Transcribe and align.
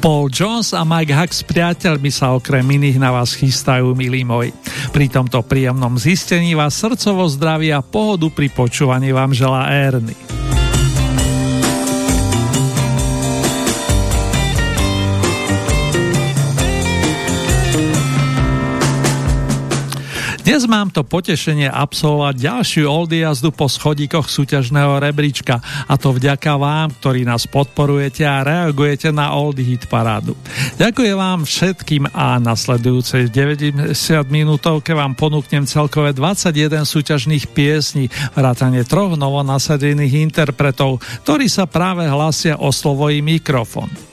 Paul 0.00 0.32
Jones 0.32 0.72
a 0.72 0.80
Mike 0.80 1.12
Huck 1.12 1.28
s 1.28 1.44
priateľmi 1.44 2.08
sa 2.08 2.32
okrem 2.32 2.64
iných 2.64 2.96
na 2.96 3.12
vás 3.12 3.36
chystajú, 3.36 3.92
milí 3.92 4.24
moji. 4.24 4.48
Pri 4.96 5.12
tomto 5.12 5.44
príjemnom 5.44 6.00
zistení 6.00 6.56
vás 6.56 6.72
srdcovo 6.80 7.28
zdravia 7.28 7.84
a 7.84 7.84
pohodu 7.84 8.32
pri 8.32 8.48
počúvaní 8.48 9.12
vám 9.12 9.36
želá 9.36 9.68
Ernie. 9.68 10.29
Dnes 20.50 20.66
mám 20.66 20.90
to 20.90 21.06
potešenie 21.06 21.70
absolvovať 21.70 22.34
ďalšiu 22.42 22.82
oldie 22.90 23.22
jazdu 23.22 23.54
po 23.54 23.70
schodíkoch 23.70 24.26
súťažného 24.26 24.98
rebríčka 24.98 25.62
a 25.62 25.94
to 25.94 26.10
vďaka 26.10 26.58
vám, 26.58 26.90
ktorí 26.90 27.22
nás 27.22 27.46
podporujete 27.46 28.26
a 28.26 28.42
reagujete 28.42 29.14
na 29.14 29.30
oldie 29.30 29.62
hit 29.62 29.86
parádu. 29.86 30.34
Ďakujem 30.74 31.14
vám 31.14 31.46
všetkým 31.46 32.10
a 32.10 32.42
nasledujúce 32.42 33.30
90 33.30 33.94
minútovke 34.26 34.90
vám 34.90 35.14
ponúknem 35.14 35.70
celkové 35.70 36.18
21 36.18 36.82
súťažných 36.82 37.46
piesní, 37.54 38.10
vrátane 38.34 38.82
troch 38.82 39.14
novonasadených 39.14 40.34
interpretov, 40.34 40.98
ktorí 41.22 41.46
sa 41.46 41.70
práve 41.70 42.10
hlasia 42.10 42.58
o 42.58 42.74
slovojý 42.74 43.22
mikrofón. 43.22 44.09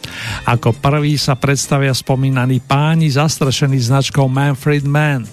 Ako 0.48 0.72
prvý 0.78 1.20
sa 1.20 1.36
predstavia 1.36 1.92
spomínaní 1.92 2.64
páni 2.64 3.12
zastrešení 3.12 3.80
značkou 3.80 4.28
Manfred 4.32 4.88
Mann. 4.88 5.28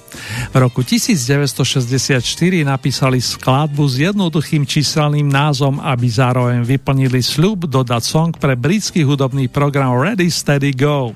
V 0.51 0.57
roku 0.57 0.87
1964 0.87 2.23
napísali 2.63 3.19
skladbu 3.19 3.85
s 3.87 3.95
jednoduchým 3.99 4.63
číselným 4.67 5.27
názvom, 5.27 5.83
aby 5.83 6.07
zároveň 6.07 6.63
vyplnili 6.63 7.19
sľub 7.23 7.67
dodať 7.67 8.03
song 8.03 8.31
pre 8.35 8.55
britský 8.55 9.03
hudobný 9.03 9.51
program 9.51 9.95
Ready 9.99 10.31
Steady 10.31 10.73
Go. 10.75 11.15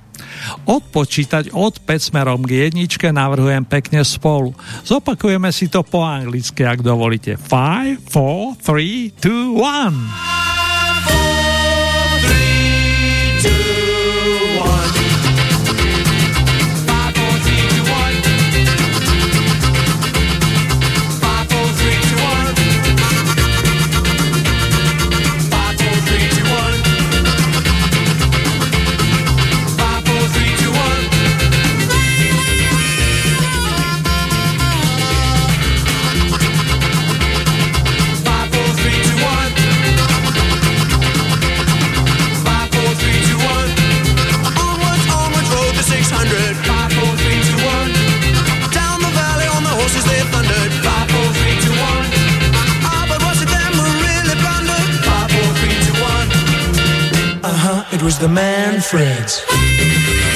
Odpočítať 0.66 1.54
od 1.54 1.78
5 1.78 2.10
smerom 2.10 2.42
k 2.42 2.66
jedničke 2.66 3.14
navrhujem 3.14 3.62
pekne 3.64 4.02
spolu. 4.02 4.50
Zopakujeme 4.82 5.54
si 5.54 5.70
to 5.70 5.86
po 5.86 6.02
anglicky, 6.02 6.66
ak 6.66 6.82
dovolíte. 6.82 7.38
5, 7.38 8.02
4, 8.02 8.58
3, 8.58 9.14
2, 9.22 9.54
1. 11.22 11.37
was 58.08 58.18
the 58.18 58.26
Manfreds. 58.26 59.44
kapele 59.44 60.27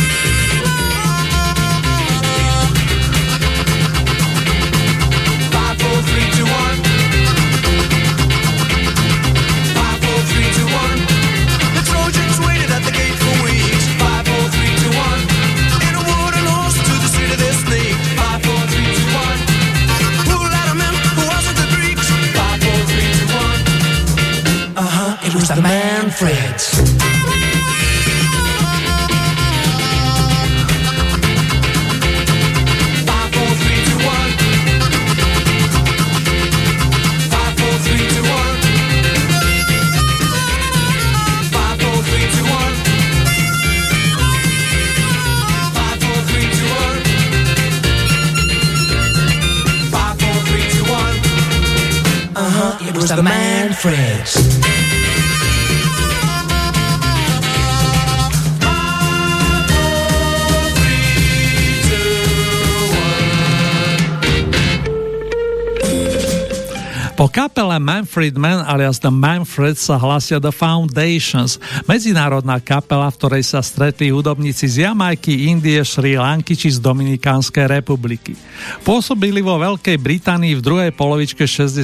Manfred 68.13 68.37
Man 68.37 68.61
alias 68.69 69.01
The 69.01 69.09
Manfred 69.09 69.81
sa 69.81 69.97
hlasia 69.97 70.37
The 70.37 70.53
Foundations, 70.53 71.57
medzinárodná 71.89 72.61
kapela, 72.61 73.09
v 73.09 73.17
ktorej 73.17 73.41
sa 73.41 73.65
stretli 73.65 74.13
hudobníci 74.13 74.69
z 74.69 74.85
Jamajky, 74.85 75.49
Indie, 75.49 75.81
Sri 75.81 76.21
Lanky 76.21 76.53
či 76.53 76.77
z 76.77 76.85
Dominikánskej 76.85 77.73
republiky. 77.73 78.37
Pôsobili 78.85 79.41
vo 79.41 79.57
Veľkej 79.57 79.97
Británii 79.97 80.53
v 80.53 80.61
druhej 80.61 80.93
polovičke 80.93 81.49
60. 81.49 81.81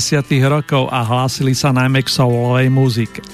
rokov 0.52 0.92
a 0.92 1.00
hlásili 1.00 1.56
sa 1.56 1.72
najmä 1.72 2.04
k 2.04 2.12
soulovej 2.12 2.68
muzike. 2.68 3.24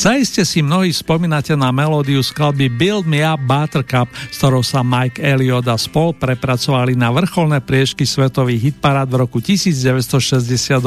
Zaiste 0.00 0.40
si 0.48 0.64
mnohí 0.64 0.88
spomínate 0.88 1.52
na 1.52 1.68
melódiu 1.68 2.24
skladby 2.24 2.72
Build 2.72 3.04
Me 3.04 3.28
Up 3.28 3.44
Buttercup, 3.44 4.08
s 4.32 4.40
ktorou 4.40 4.64
sa 4.64 4.80
Mike 4.80 5.20
Elliot 5.20 5.68
a 5.68 5.76
spol 5.76 6.16
prepracovali 6.16 6.96
na 6.96 7.12
vrcholné 7.12 7.60
priečky 7.60 8.08
svetových 8.08 8.72
hitparád 8.72 9.12
v 9.12 9.16
roku 9.20 9.36
1968. 9.44 10.80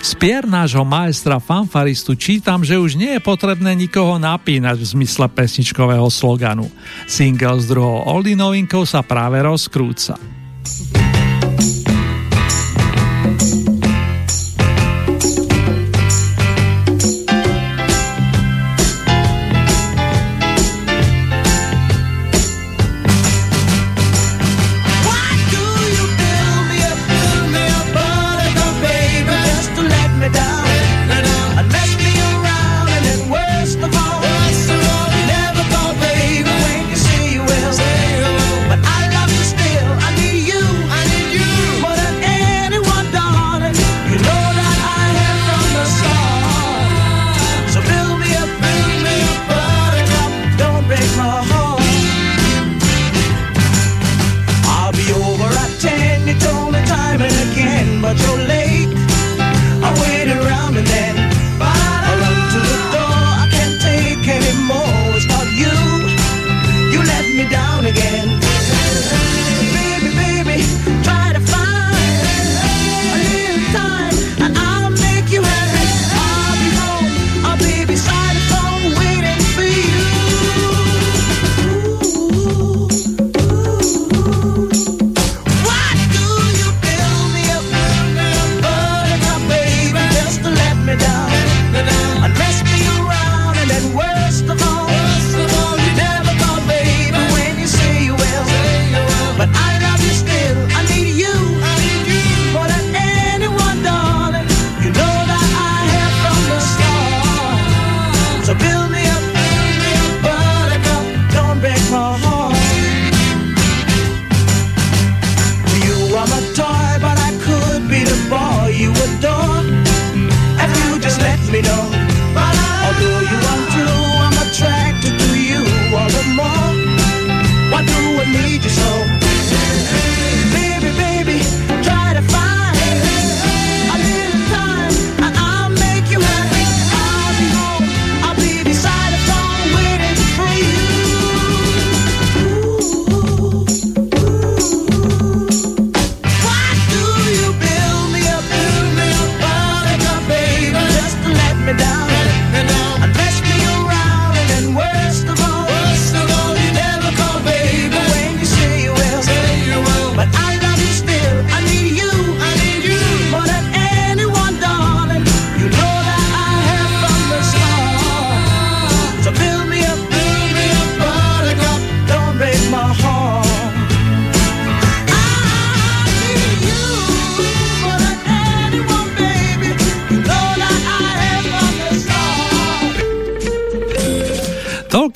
Z 0.00 0.10
pier 0.16 0.48
nášho 0.62 0.86
majstra 0.86 1.42
fanfaristu 1.42 2.14
čítam, 2.14 2.62
že 2.62 2.78
už 2.78 2.94
nie 2.94 3.18
je 3.18 3.20
potrebné 3.26 3.74
nikoho 3.74 4.14
napínať 4.14 4.78
v 4.78 4.90
zmysle 4.94 5.26
pesničkového 5.26 6.06
sloganu. 6.06 6.70
Single 7.10 7.58
s 7.58 7.66
druhou 7.66 8.06
Oldie 8.06 8.38
novinkou 8.38 8.86
sa 8.86 9.02
práve 9.02 9.42
rozkrúca. 9.42 10.14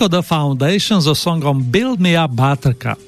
The 0.06 0.22
Foundation 0.22 1.02
so 1.02 1.14
songom 1.14 1.62
Build 1.70 1.98
Me 1.98 2.14
Up 2.14 2.32
Buttercup. 2.34 2.98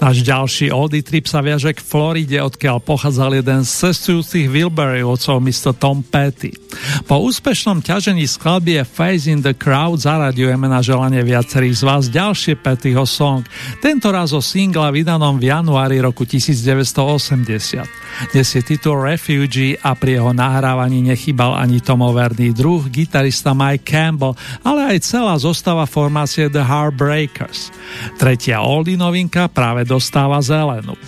Náš 0.00 0.24
ďalší 0.24 0.72
oldie 0.72 1.04
trip 1.04 1.28
sa 1.28 1.44
viaže 1.44 1.76
k 1.76 1.84
Floride, 1.84 2.40
odkiaľ 2.40 2.80
pochádzal 2.80 3.44
jeden 3.44 3.60
z 3.64 3.70
cestujúcich 3.88 4.48
Wilburyovcov, 4.48 5.44
Mr. 5.44 5.76
Tom 5.76 6.00
Petty. 6.00 6.56
Po 7.04 7.20
úspešnom 7.20 7.84
ťažení 7.84 8.24
skladby 8.24 8.80
Face 8.88 9.28
in 9.28 9.44
the 9.44 9.52
Crowd 9.52 10.00
zaraďujeme 10.00 10.66
na 10.68 10.80
želanie 10.80 11.20
viacerých 11.20 11.74
z 11.74 11.82
vás 11.84 12.04
ďalšie 12.08 12.56
Pettyho 12.56 13.04
song, 13.04 13.44
tento 13.84 14.08
raz 14.08 14.32
o 14.32 14.40
singla 14.40 14.88
vydanom 14.88 15.36
v 15.36 15.52
januári 15.52 16.00
roku 16.00 16.24
1980. 16.24 17.97
Dnes 18.18 18.50
je 18.50 18.62
titul 18.66 18.98
Refugee 18.98 19.78
a 19.78 19.94
pri 19.94 20.18
jeho 20.18 20.34
nahrávaní 20.34 21.06
nechybal 21.06 21.54
ani 21.54 21.78
tomoverný 21.78 22.50
druh, 22.50 22.90
gitarista 22.90 23.54
Mike 23.54 23.86
Campbell, 23.86 24.34
ale 24.66 24.98
aj 24.98 25.06
celá 25.06 25.38
zostava 25.38 25.86
formácie 25.86 26.50
The 26.50 26.66
Heartbreakers. 26.66 27.70
Tretia 28.18 28.58
oldie 28.66 28.98
novinka 28.98 29.46
práve 29.46 29.86
dostáva 29.86 30.42
zelenú. 30.42 30.98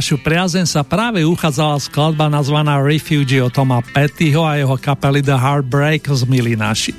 Vašu 0.00 0.16
priazen 0.24 0.64
sa 0.64 0.80
práve 0.80 1.20
uchádzala 1.28 1.76
skladba 1.76 2.32
nazvaná 2.32 2.80
Refugee 2.80 3.44
od 3.44 3.52
Toma 3.52 3.84
Pettyho 3.84 4.48
a 4.48 4.56
jeho 4.56 4.80
kapely 4.80 5.20
The 5.20 5.36
Heartbreakers, 5.36 6.24
milí 6.24 6.56
naši. 6.56 6.96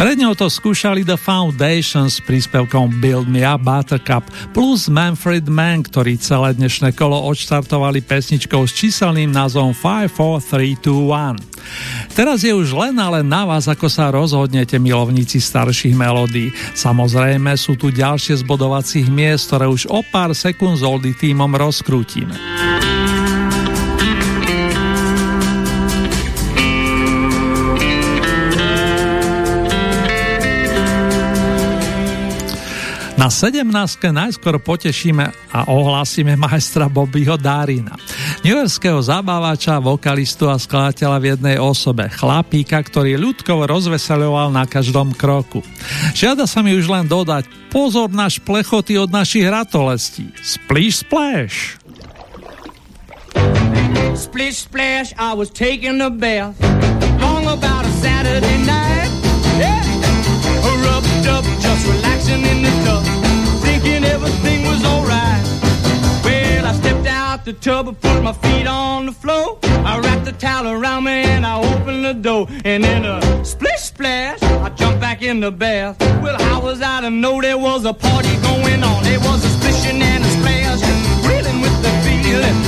Pred 0.00 0.16
ňou 0.16 0.32
to 0.32 0.48
skúšali 0.48 1.04
The 1.04 1.20
Foundation 1.20 2.08
s 2.08 2.24
príspevkom 2.24 3.04
Build 3.04 3.28
Me 3.28 3.44
Up 3.44 3.60
Buttercup 3.60 4.24
plus 4.56 4.88
Manfred 4.88 5.44
Mann, 5.44 5.84
ktorí 5.84 6.16
celé 6.16 6.56
dnešné 6.56 6.96
kolo 6.96 7.20
odštartovali 7.28 8.00
pesničkou 8.00 8.64
s 8.64 8.72
číselným 8.80 9.28
názvom 9.28 9.76
5, 9.76 10.08
4, 10.40 10.80
3, 10.80 10.88
2, 10.88 12.16
1. 12.16 12.16
Teraz 12.16 12.40
je 12.40 12.48
už 12.56 12.72
len 12.72 12.96
ale 12.96 13.20
na 13.20 13.44
vás, 13.44 13.68
ako 13.68 13.92
sa 13.92 14.08
rozhodnete, 14.08 14.80
milovníci 14.80 15.36
starších 15.36 15.92
melódií. 15.92 16.48
Samozrejme 16.72 17.52
sú 17.60 17.76
tu 17.76 17.92
ďalšie 17.92 18.40
z 18.40 18.42
bodovacích 18.48 19.04
miest, 19.12 19.52
ktoré 19.52 19.68
už 19.68 19.84
o 19.92 20.00
pár 20.00 20.32
sekúnd 20.32 20.80
s 20.80 20.82
Oldy 20.82 21.12
týmom 21.12 21.52
rozkrútime. 21.52 22.40
Na 33.20 33.28
17. 33.28 33.68
najskôr 34.16 34.56
potešíme 34.56 35.52
a 35.52 35.68
ohlásime 35.68 36.40
majstra 36.40 36.88
Bobbyho 36.88 37.36
Dárina. 37.36 37.92
Newyorského 38.40 38.96
zabávača, 39.04 39.76
vokalistu 39.76 40.48
a 40.48 40.56
skladateľa 40.56 41.20
v 41.20 41.28
jednej 41.36 41.56
osobe. 41.60 42.08
Chlapíka, 42.08 42.80
ktorý 42.80 43.20
ľudkovo 43.20 43.68
rozveseľoval 43.68 44.56
na 44.56 44.64
každom 44.64 45.12
kroku. 45.12 45.60
Žiada 46.16 46.48
sa 46.48 46.64
mi 46.64 46.72
už 46.72 46.88
len 46.88 47.04
dodať 47.04 47.44
pozor 47.68 48.08
na 48.08 48.24
šplechoty 48.24 48.96
od 48.96 49.12
našich 49.12 49.44
ratolestí. 49.44 50.32
Splish 50.40 51.04
splash! 51.04 51.76
Splish 54.16 54.64
splash, 54.64 55.12
I 55.20 55.36
was 55.36 55.52
taking 55.52 56.00
a 56.00 56.08
bath 56.08 56.56
Long 57.20 57.44
about 57.44 57.84
a 57.84 57.92
Saturday 58.00 58.58
night 58.64 59.12
yeah. 59.60 59.84
Rubbed 60.88 61.28
up, 61.28 61.44
just 61.60 61.84
relaxing 61.84 62.44
in 62.44 62.64
the 62.64 62.72
tub 62.84 62.99
out 67.40 67.44
the 67.44 67.52
tub 67.54 67.88
and 67.88 68.00
put 68.00 68.22
my 68.22 68.32
feet 68.32 68.66
on 68.66 69.06
the 69.06 69.12
floor. 69.12 69.58
I 69.62 69.98
wrapped 69.98 70.24
the 70.24 70.32
towel 70.32 70.68
around 70.68 71.04
me 71.04 71.22
and 71.34 71.46
I 71.46 71.56
opened 71.58 72.04
the 72.04 72.14
door. 72.14 72.46
And 72.64 72.84
in 72.84 73.04
a 73.04 73.44
splish 73.44 73.80
splash, 73.80 74.42
I 74.42 74.68
jumped 74.70 75.00
back 75.00 75.22
in 75.22 75.40
the 75.40 75.50
bath. 75.50 75.98
Well, 76.22 76.38
how 76.38 76.60
was 76.60 76.82
I 76.82 77.00
to 77.00 77.10
know 77.10 77.40
there 77.40 77.58
was 77.58 77.84
a 77.84 77.94
party 77.94 78.34
going 78.42 78.82
on? 78.82 79.02
There 79.04 79.20
was 79.20 79.44
a 79.44 79.48
splishing 79.48 80.02
and 80.02 80.24
a 80.24 80.28
splash 80.28 80.80
Reeling 81.26 81.60
with 81.60 81.76
the 81.82 81.92
feeling, 82.04 82.58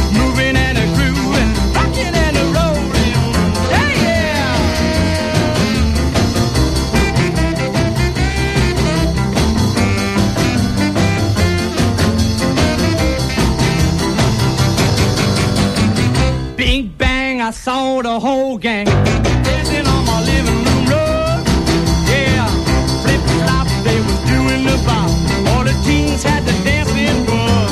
I 17.42 17.50
saw 17.50 18.00
the 18.02 18.20
whole 18.20 18.56
gang 18.56 18.84
dancing 18.84 19.84
on 19.84 20.06
my 20.06 20.20
living 20.22 20.62
room 20.64 20.84
rug. 20.86 21.44
Yeah, 22.08 22.46
flip 23.02 23.20
flop, 23.34 23.66
they 23.82 23.98
was 23.98 24.18
doing 24.30 24.62
the 24.62 24.76
bop. 24.86 25.10
All 25.50 25.64
the 25.64 25.74
teens 25.84 26.22
had 26.22 26.44
the 26.44 26.52
dancing 26.62 27.26
bug. 27.26 27.70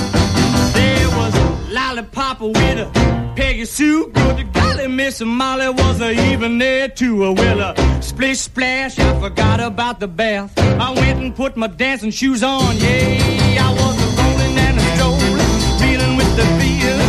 There 0.74 1.08
was 1.18 1.34
a 1.36 1.72
lollipop 1.72 2.40
with 2.40 2.78
a 2.84 3.32
Peggy 3.36 3.64
Sue. 3.64 4.10
Good 4.12 4.38
to 4.38 4.44
golly, 4.44 4.88
Miss 4.88 5.20
Molly 5.20 5.68
was 5.68 6.00
a 6.00 6.10
even 6.32 6.58
there 6.58 6.88
too. 6.88 7.24
A 7.26 7.32
well, 7.32 8.02
splish 8.02 8.40
splash, 8.40 8.98
I 8.98 9.20
forgot 9.20 9.60
about 9.60 10.00
the 10.00 10.08
bath. 10.08 10.52
I 10.58 10.90
went 10.94 11.20
and 11.20 11.32
put 11.32 11.56
my 11.56 11.68
dancing 11.68 12.10
shoes 12.10 12.42
on. 12.42 12.76
Yeah, 12.76 13.66
I 13.66 13.70
was 13.70 13.96
rolling 14.18 14.58
and 14.58 14.78
a 14.78 14.82
strolling, 14.96 15.38
feeling 15.78 16.16
with 16.16 16.36
the 16.36 16.46
feel, 16.58 16.99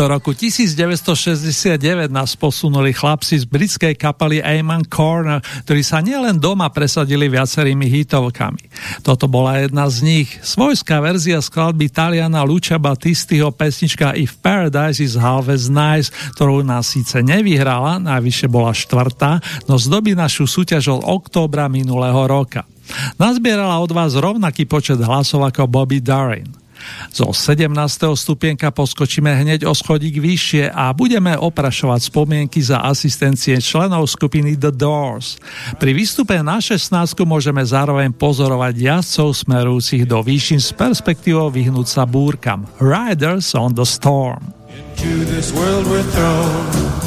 Do 0.00 0.08
roku 0.08 0.32
1969 0.32 2.08
nás 2.08 2.32
posunuli 2.32 2.96
chlapci 2.96 3.36
z 3.36 3.44
britskej 3.44 4.00
kapely 4.00 4.40
Eamon 4.40 4.88
Corner, 4.88 5.44
ktorí 5.68 5.84
sa 5.84 6.00
nielen 6.00 6.40
doma 6.40 6.72
presadili 6.72 7.28
viacerými 7.28 7.84
hitovkami. 7.84 8.64
Toto 9.04 9.28
bola 9.28 9.60
jedna 9.60 9.92
z 9.92 10.00
nich. 10.00 10.40
Svojská 10.40 11.04
verzia 11.04 11.44
skladby 11.44 11.92
Taliana 11.92 12.40
Lucia 12.48 12.80
Battistiho 12.80 13.52
pesnička 13.52 14.16
If 14.16 14.40
Paradise 14.40 15.04
is 15.04 15.20
Half 15.20 15.52
as 15.52 15.68
Nice, 15.68 16.08
ktorú 16.32 16.64
nás 16.64 16.96
síce 16.96 17.20
nevyhrala, 17.20 18.00
najvyššie 18.00 18.48
bola 18.48 18.72
štvrtá, 18.72 19.44
no 19.68 19.76
zdobí 19.76 20.16
našu 20.16 20.48
súťaž 20.48 20.96
od 20.96 21.04
októbra 21.04 21.68
minulého 21.68 22.24
roka. 22.24 22.64
Nazbierala 23.20 23.76
od 23.76 23.92
vás 23.92 24.16
rovnaký 24.16 24.64
počet 24.64 24.96
hlasov 24.96 25.44
ako 25.44 25.68
Bobby 25.68 26.00
Darin. 26.00 26.59
Zo 27.10 27.34
17. 27.34 27.72
stupienka 28.14 28.70
poskočíme 28.70 29.32
hneď 29.32 29.66
o 29.66 29.72
schodík 29.74 30.20
vyššie 30.22 30.70
a 30.70 30.94
budeme 30.94 31.34
oprašovať 31.34 32.00
spomienky 32.12 32.62
za 32.62 32.82
asistencie 32.84 33.58
členov 33.58 34.06
skupiny 34.06 34.54
The 34.56 34.72
Doors. 34.72 35.40
Pri 35.76 35.92
výstupe 35.96 36.38
na 36.40 36.62
16 36.62 36.92
môžeme 37.26 37.64
zároveň 37.64 38.14
pozorovať 38.14 38.74
jazdcov 38.78 39.28
smerujúcich 39.46 40.04
do 40.06 40.22
výšin 40.22 40.60
s 40.62 40.70
perspektívou 40.76 41.50
vyhnúť 41.50 41.88
sa 41.88 42.02
búrkam. 42.06 42.68
Riders 42.78 43.52
on 43.56 43.74
the 43.74 43.86
Storm. 43.86 44.60
Into 45.00 45.24
this 45.24 45.52
world 45.52 45.86
we're 45.86 46.02
thrown 46.12 47.00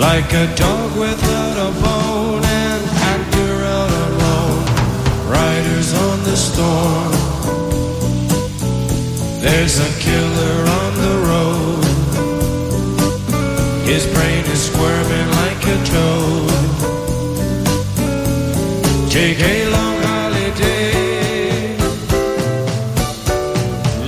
Like 0.00 0.32
a 0.32 0.46
dog 0.56 0.96
without 0.96 1.56
a 1.68 1.70
bone 1.82 2.44
And 2.44 2.84
actor 2.88 3.52
out 3.68 3.90
alone 3.90 4.64
Riders 5.28 5.92
on 5.92 6.24
the 6.24 6.36
storm 6.36 7.19
There's 9.40 9.78
a 9.78 9.90
killer 9.98 10.58
on 10.80 10.94
the 11.04 11.14
road. 11.28 11.84
His 13.88 14.06
brain 14.14 14.44
is 14.44 14.62
squirming 14.68 15.28
like 15.40 15.62
a 15.66 15.78
toad. 15.92 16.50
Take 19.10 19.40
a 19.40 19.68
long 19.70 19.96
holiday. 20.02 21.74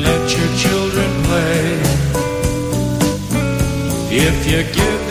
Let 0.06 0.22
your 0.36 0.50
children 0.64 1.10
play. 1.24 1.80
If 4.10 4.36
you 4.46 4.62
give 4.74 5.01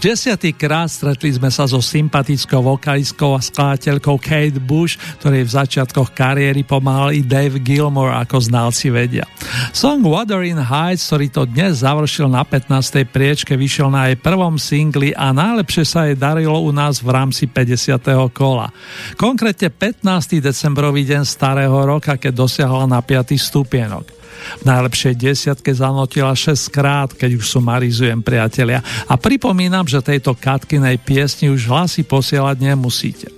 Už 0.00 0.16
desiatýkrát 0.16 0.88
stretli 0.88 1.28
sme 1.28 1.52
sa 1.52 1.68
so 1.68 1.76
sympatickou 1.76 2.64
vokalistkou 2.64 3.36
a 3.36 3.44
skladateľkou 3.44 4.16
Kate 4.16 4.56
Bush, 4.56 4.96
ktorej 5.20 5.44
v 5.44 5.52
začiatkoch 5.60 6.16
kariéry 6.16 6.64
pomáhal 6.64 7.12
i 7.12 7.20
Dave 7.20 7.60
Gilmore, 7.60 8.16
ako 8.16 8.40
znalci 8.40 8.88
vedia. 8.88 9.28
Song 9.76 10.00
Wuthering 10.00 10.56
Heights, 10.56 11.04
ktorý 11.04 11.26
to 11.28 11.44
dnes 11.44 11.84
završil 11.84 12.32
na 12.32 12.48
15. 12.48 13.12
priečke, 13.12 13.60
vyšiel 13.60 13.92
na 13.92 14.08
jej 14.08 14.16
prvom 14.16 14.56
singli 14.56 15.12
a 15.12 15.36
najlepšie 15.36 15.84
sa 15.84 16.08
jej 16.08 16.16
darilo 16.16 16.56
u 16.64 16.72
nás 16.72 17.04
v 17.04 17.12
rámci 17.12 17.44
50. 17.44 18.00
kola. 18.32 18.72
Konkrétne 19.20 19.68
15. 19.68 20.40
decembrový 20.40 21.04
deň 21.04 21.28
starého 21.28 21.76
roka, 21.76 22.16
keď 22.16 22.48
dosiahla 22.48 22.88
na 22.88 23.04
5. 23.04 23.36
stupienok. 23.36 24.19
Najlepšej 24.66 25.14
desiatke 25.16 25.72
zanotila 25.72 26.36
6 26.36 26.68
krát, 26.68 27.10
keď 27.16 27.40
už 27.40 27.44
sumarizujem 27.48 28.20
priatelia. 28.20 28.84
A 29.08 29.16
pripomínam, 29.16 29.88
že 29.88 30.04
tejto 30.04 30.36
Katkinej 30.36 31.00
piesni 31.00 31.48
už 31.48 31.68
hlasy 31.68 32.04
posielať 32.04 32.56
nemusíte. 32.60 33.28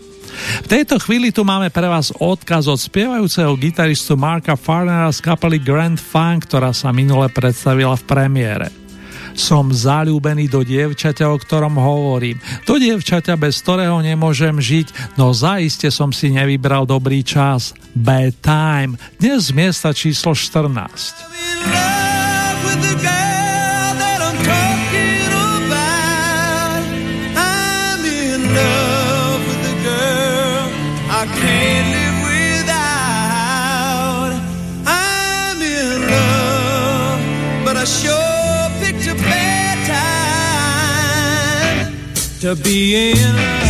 V 0.64 0.66
tejto 0.66 0.96
chvíli 0.96 1.28
tu 1.28 1.44
máme 1.44 1.68
pre 1.68 1.84
vás 1.84 2.08
odkaz 2.16 2.64
od 2.64 2.80
spievajúceho 2.80 3.52
gitaristu 3.60 4.16
Marka 4.16 4.56
Farnera 4.56 5.12
z 5.12 5.20
kapely 5.20 5.60
Grand 5.60 6.00
Funk, 6.00 6.48
ktorá 6.48 6.72
sa 6.72 6.88
minule 6.88 7.28
predstavila 7.28 7.92
v 8.00 8.04
premiére. 8.08 8.81
Som 9.32 9.72
zalúbený 9.72 10.48
do 10.48 10.60
dievčaťa, 10.64 11.28
o 11.32 11.36
ktorom 11.40 11.76
hovorím. 11.76 12.38
Do 12.68 12.76
dievčaťa, 12.76 13.36
bez 13.40 13.60
ktorého 13.64 14.00
nemôžem 14.04 14.56
žiť, 14.56 15.16
no 15.16 15.32
zaiste 15.32 15.88
som 15.88 16.12
si 16.12 16.32
nevybral 16.32 16.84
dobrý 16.84 17.24
čas. 17.24 17.72
Bad 17.92 18.40
time. 18.44 18.96
Dnes 19.20 19.48
z 19.48 19.56
miesta 19.56 19.92
číslo 19.92 20.32
14. 20.36 21.32
To 42.42 42.56
be 42.56 43.12
in 43.12 43.36
love. 43.36 43.61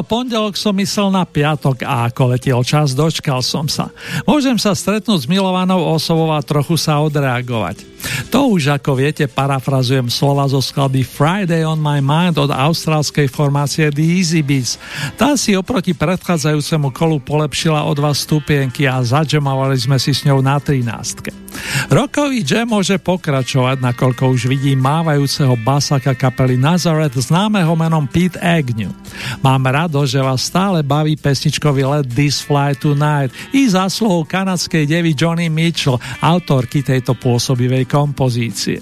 Tento 0.00 0.16
pondelok 0.16 0.56
som 0.56 0.72
myslel 0.80 1.12
na 1.12 1.28
piatok 1.28 1.84
a 1.84 2.08
ako 2.08 2.32
letel 2.32 2.64
čas, 2.64 2.96
dočkal 2.96 3.44
som 3.44 3.68
sa. 3.68 3.92
Môžem 4.24 4.56
sa 4.56 4.72
stretnúť 4.72 5.28
s 5.28 5.28
milovanou 5.28 5.76
osobou 5.92 6.32
a 6.32 6.40
trochu 6.40 6.80
sa 6.80 7.04
odreagovať. 7.04 7.84
To 8.32 8.48
už 8.56 8.80
ako 8.80 8.96
viete 8.96 9.28
parafrazujem 9.28 10.08
slova 10.08 10.48
zo 10.48 10.64
skladby 10.64 11.04
Friday 11.04 11.68
on 11.68 11.76
my 11.76 12.00
mind 12.00 12.40
od 12.40 12.48
austrálskej 12.48 13.28
formácie 13.28 13.92
The 13.92 14.00
Easy 14.00 14.40
Beats. 14.40 14.80
Tá 15.20 15.36
si 15.36 15.52
oproti 15.52 15.92
predchádzajúcemu 15.92 16.88
kolu 16.96 17.20
polepšila 17.20 17.84
o 17.84 17.92
dva 17.92 18.16
stupienky 18.16 18.88
a 18.88 19.04
zadžemovali 19.04 19.76
sme 19.76 20.00
si 20.00 20.16
s 20.16 20.24
ňou 20.24 20.40
na 20.40 20.56
13. 20.56 21.49
Rokový 21.90 22.44
jam 22.46 22.70
môže 22.70 22.96
pokračovať, 23.00 23.82
nakoľko 23.82 24.36
už 24.36 24.50
vidím 24.50 24.82
mávajúceho 24.82 25.56
basaka 25.60 26.14
kapely 26.14 26.60
Nazareth 26.60 27.18
známeho 27.18 27.72
menom 27.74 28.06
Pete 28.06 28.38
Agnew. 28.38 28.92
Mám 29.40 29.66
rado, 29.66 30.04
že 30.04 30.20
vás 30.20 30.46
stále 30.46 30.84
baví 30.84 31.16
pesničkový 31.16 31.82
Let 31.84 32.06
This 32.12 32.44
Fly 32.44 32.76
Tonight 32.76 33.32
i 33.56 33.66
zásluhou 33.66 34.28
kanadskej 34.28 34.86
devy 34.86 35.16
Johnny 35.16 35.48
Mitchell, 35.48 35.98
autorky 36.20 36.84
tejto 36.84 37.16
pôsobivej 37.16 37.88
kompozície. 37.88 38.78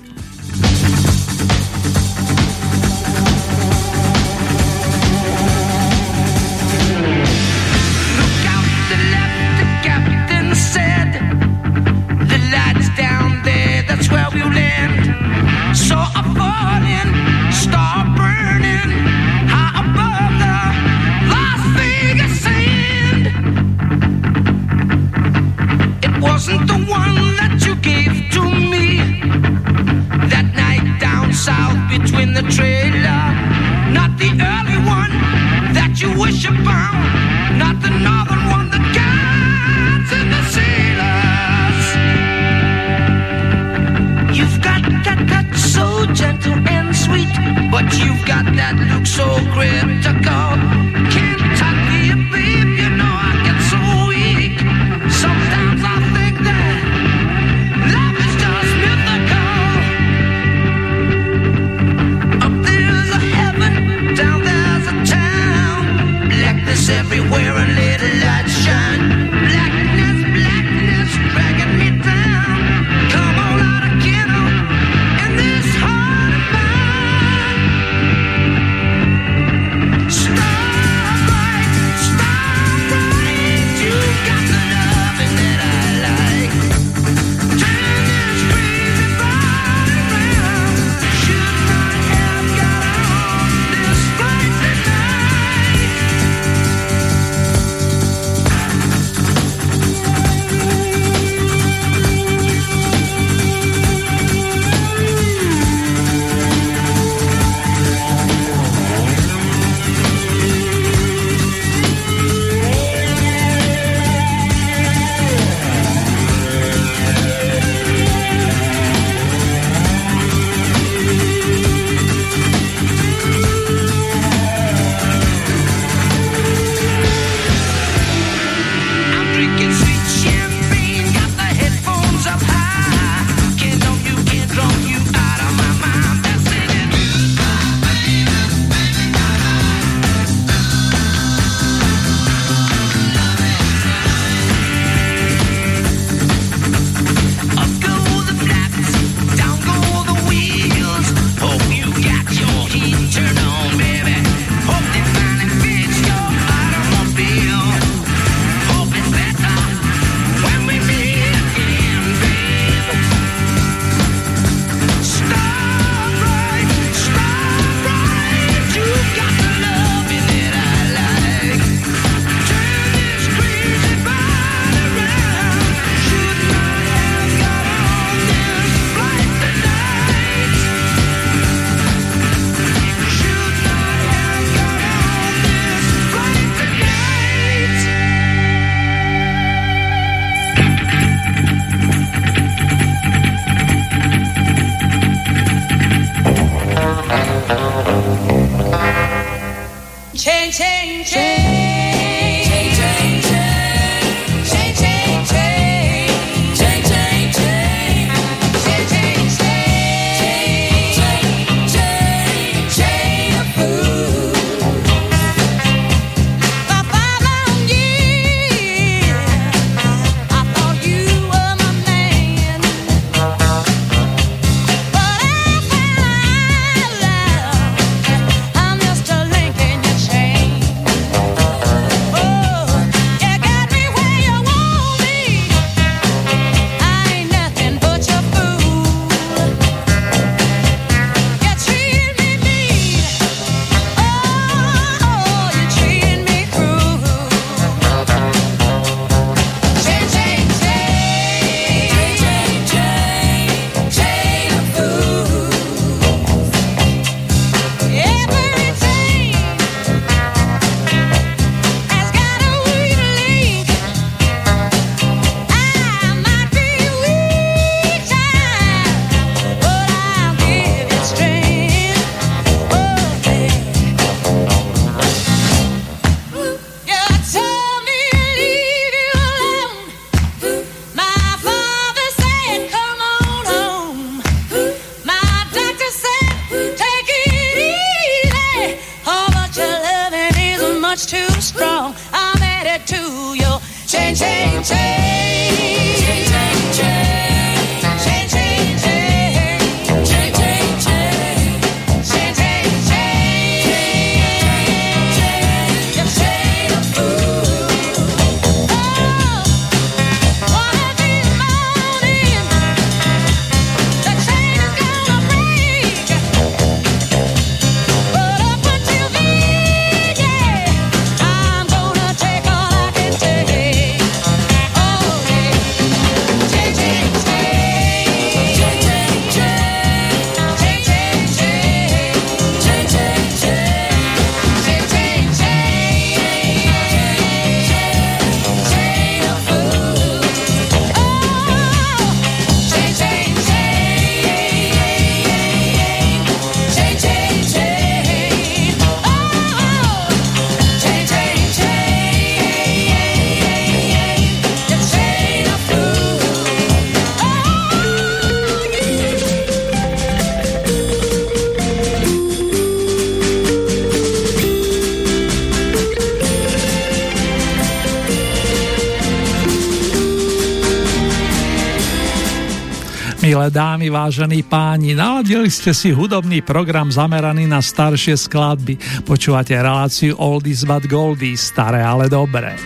Dámy, 373.47 373.87
vážení 373.87 374.43
páni, 374.43 374.99
naladili 374.99 375.47
ste 375.47 375.71
si 375.71 375.95
hudobný 375.95 376.43
program 376.43 376.91
zameraný 376.91 377.47
na 377.47 377.63
staršie 377.63 378.19
skladby. 378.19 379.07
Počúvate 379.07 379.55
reláciu 379.55 380.19
Oldies 380.19 380.67
but 380.67 380.83
Goldies, 380.91 381.55
staré 381.55 381.79
ale 381.79 382.11
dobré. 382.11 382.59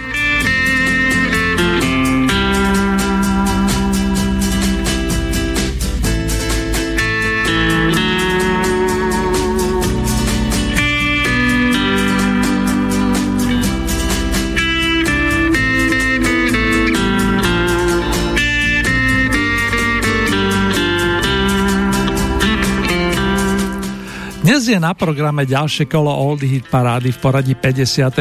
Je 24.73 24.81
na 24.81 24.97
programe 24.97 25.45
ďalšie 25.45 25.85
kolo 25.85 26.09
Old 26.09 26.41
Hit 26.41 26.65
parády 26.73 27.13
v 27.13 27.19
poradí 27.21 27.53
54. 27.53 28.17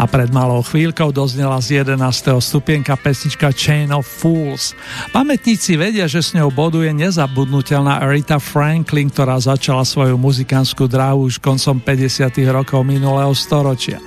a 0.00 0.04
pred 0.08 0.32
malou 0.32 0.64
chvíľkou 0.64 1.12
doznela 1.12 1.60
z 1.60 1.84
11. 1.84 2.00
stupienka 2.40 2.96
pesnička 2.96 3.52
Chain 3.52 3.92
of 3.92 4.08
Fools. 4.08 4.72
Pamätníci 5.12 5.76
vedia, 5.76 6.08
že 6.08 6.24
s 6.24 6.32
ňou 6.32 6.48
boduje 6.48 6.88
nezabudnutelná 6.96 8.00
Rita 8.08 8.40
Franklin, 8.40 9.12
ktorá 9.12 9.36
začala 9.36 9.84
svoju 9.84 10.16
muzikánskú 10.16 10.88
dráhu 10.88 11.28
už 11.28 11.36
koncom 11.36 11.76
50. 11.84 12.32
rokov 12.48 12.80
minulého 12.88 13.36
storočia. 13.36 14.00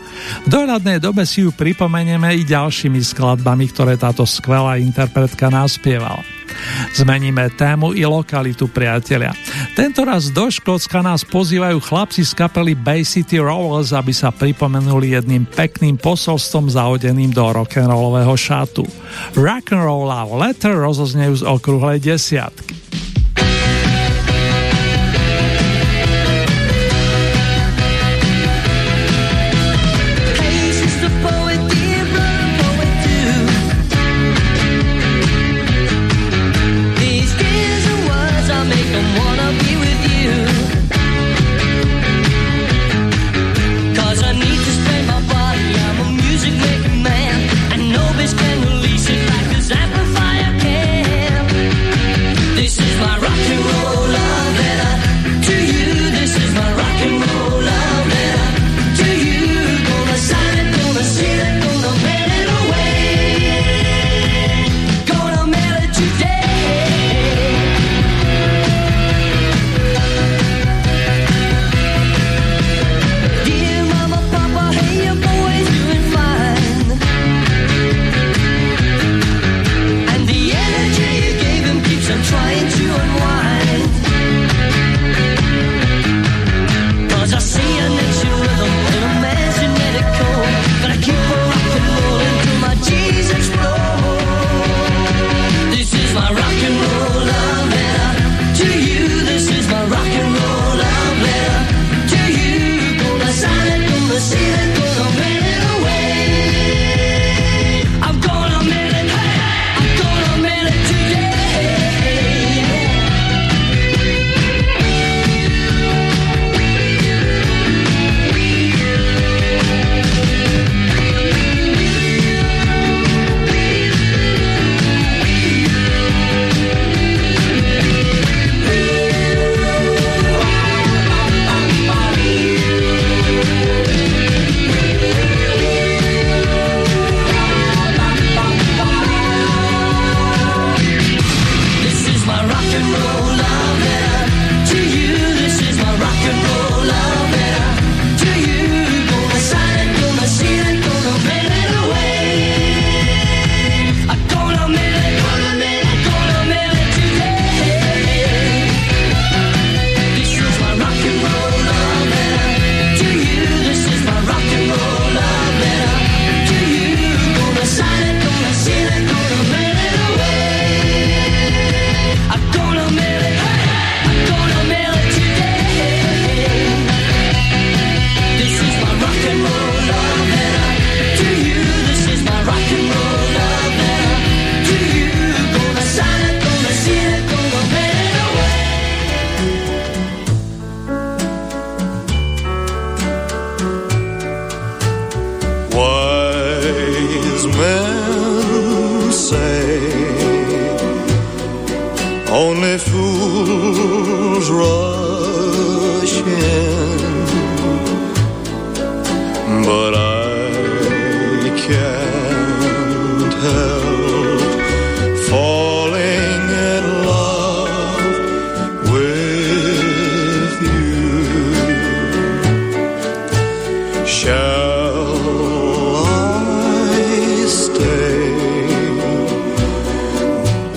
V 0.45 0.49
dohľadnej 0.49 0.97
dobe 0.97 1.29
si 1.29 1.45
ju 1.45 1.53
pripomenieme 1.53 2.33
i 2.33 2.41
ďalšími 2.41 2.97
skladbami, 2.97 3.69
ktoré 3.69 4.01
táto 4.01 4.25
skvelá 4.25 4.81
interpretka 4.81 5.53
naspievala. 5.53 6.25
Zmeníme 6.95 7.51
tému 7.53 7.91
i 7.91 8.07
lokalitu, 8.07 8.71
priatelia. 8.71 9.35
Tento 9.75 10.07
raz 10.07 10.31
do 10.31 10.47
Škótska 10.47 11.03
nás 11.03 11.27
pozývajú 11.27 11.83
chlapci 11.83 12.23
z 12.23 12.31
kapely 12.31 12.73
Bay 12.73 13.03
City 13.03 13.37
Rollers, 13.37 13.91
aby 13.91 14.15
sa 14.15 14.31
pripomenuli 14.31 15.11
jedným 15.11 15.43
pekným 15.43 15.99
posolstvom 15.99 16.71
zahodeným 16.71 17.35
do 17.35 17.43
rock'n'rollového 17.43 18.33
šatu. 18.39 18.87
Rock'n'roll 19.35 20.07
a 20.07 20.23
letter 20.23 20.79
rozoznejú 20.79 21.39
z 21.39 21.43
okrúhlej 21.43 21.99
desiatky. 21.99 22.75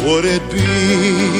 Would 0.08 0.24
it 0.24 0.40
be 0.50 1.37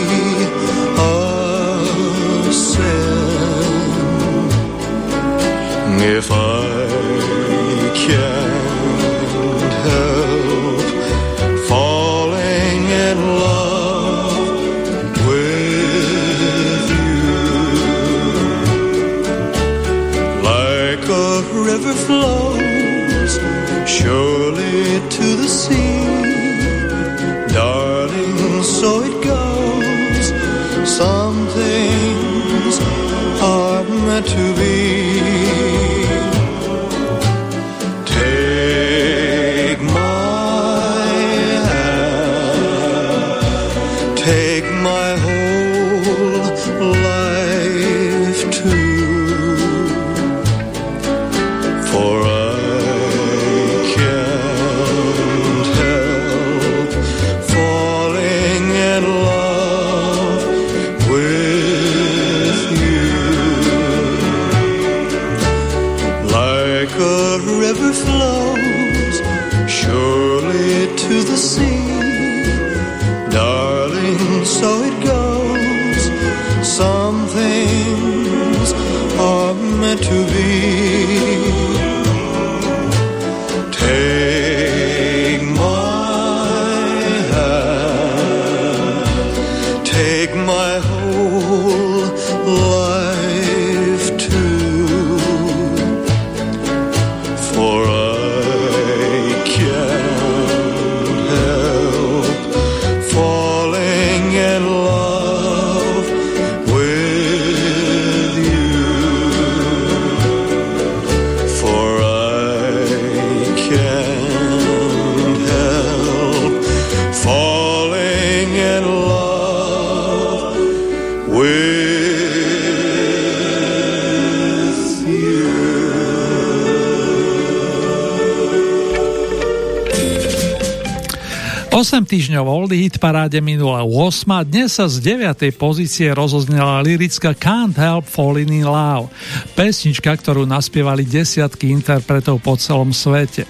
týždňov 132.19 132.51
Oldie 132.51 132.83
Hit 132.83 132.99
paráde 132.99 133.39
minula 133.39 133.87
8 133.87 134.43
dnes 134.43 134.75
sa 134.75 134.91
z 134.91 135.23
9. 135.23 135.55
pozície 135.55 136.11
rozoznela 136.11 136.83
lirická 136.83 137.31
Can't 137.31 137.79
Help 137.79 138.11
Falling 138.11 138.59
in 138.59 138.67
Love, 138.67 139.07
pesnička, 139.55 140.19
ktorú 140.19 140.43
naspievali 140.43 141.07
desiatky 141.07 141.71
interpretov 141.71 142.43
po 142.43 142.59
celom 142.59 142.91
svete. 142.91 143.47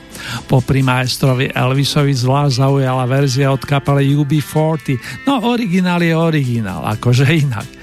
Po 0.53 0.61
primáestrovi 0.61 1.49
Elvisovi 1.49 2.13
zvlášť 2.13 2.61
zaujala 2.61 3.09
verzia 3.09 3.49
od 3.49 3.65
kapely 3.65 4.13
UB40, 4.13 5.25
no 5.25 5.49
originál 5.49 6.05
je 6.05 6.13
originál, 6.13 6.85
akože 6.93 7.25
inak. 7.25 7.78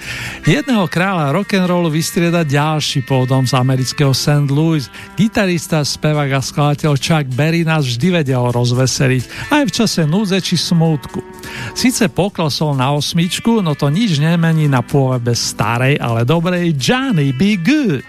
Jedného 0.46 0.86
kráľa 0.86 1.34
rock'n'rollu 1.34 1.90
vystrieda 1.90 2.46
ďalší 2.46 3.02
pôdom 3.02 3.50
z 3.50 3.58
amerického 3.58 4.14
St. 4.14 4.46
Louis. 4.54 4.86
Gitarista, 5.18 5.82
spevák 5.82 6.38
a 6.38 6.38
skladateľ 6.38 6.94
Chuck 7.02 7.26
Berry 7.34 7.66
nás 7.66 7.82
vždy 7.82 8.22
vedel 8.22 8.54
rozveseliť, 8.54 9.50
aj 9.50 9.64
v 9.66 9.72
čase 9.74 10.06
núdze 10.06 10.38
či 10.46 10.54
smútku. 10.54 11.26
Sice 11.74 12.14
poklesol 12.14 12.78
na 12.78 12.94
osmičku, 12.94 13.66
no 13.66 13.74
to 13.74 13.90
nič 13.90 14.22
nemení 14.22 14.70
na 14.70 14.86
pôvebe 14.86 15.34
starej, 15.34 15.98
ale 15.98 16.30
dobrej 16.30 16.78
Johnny 16.78 17.34
Be 17.34 17.58
Good. 17.58 18.06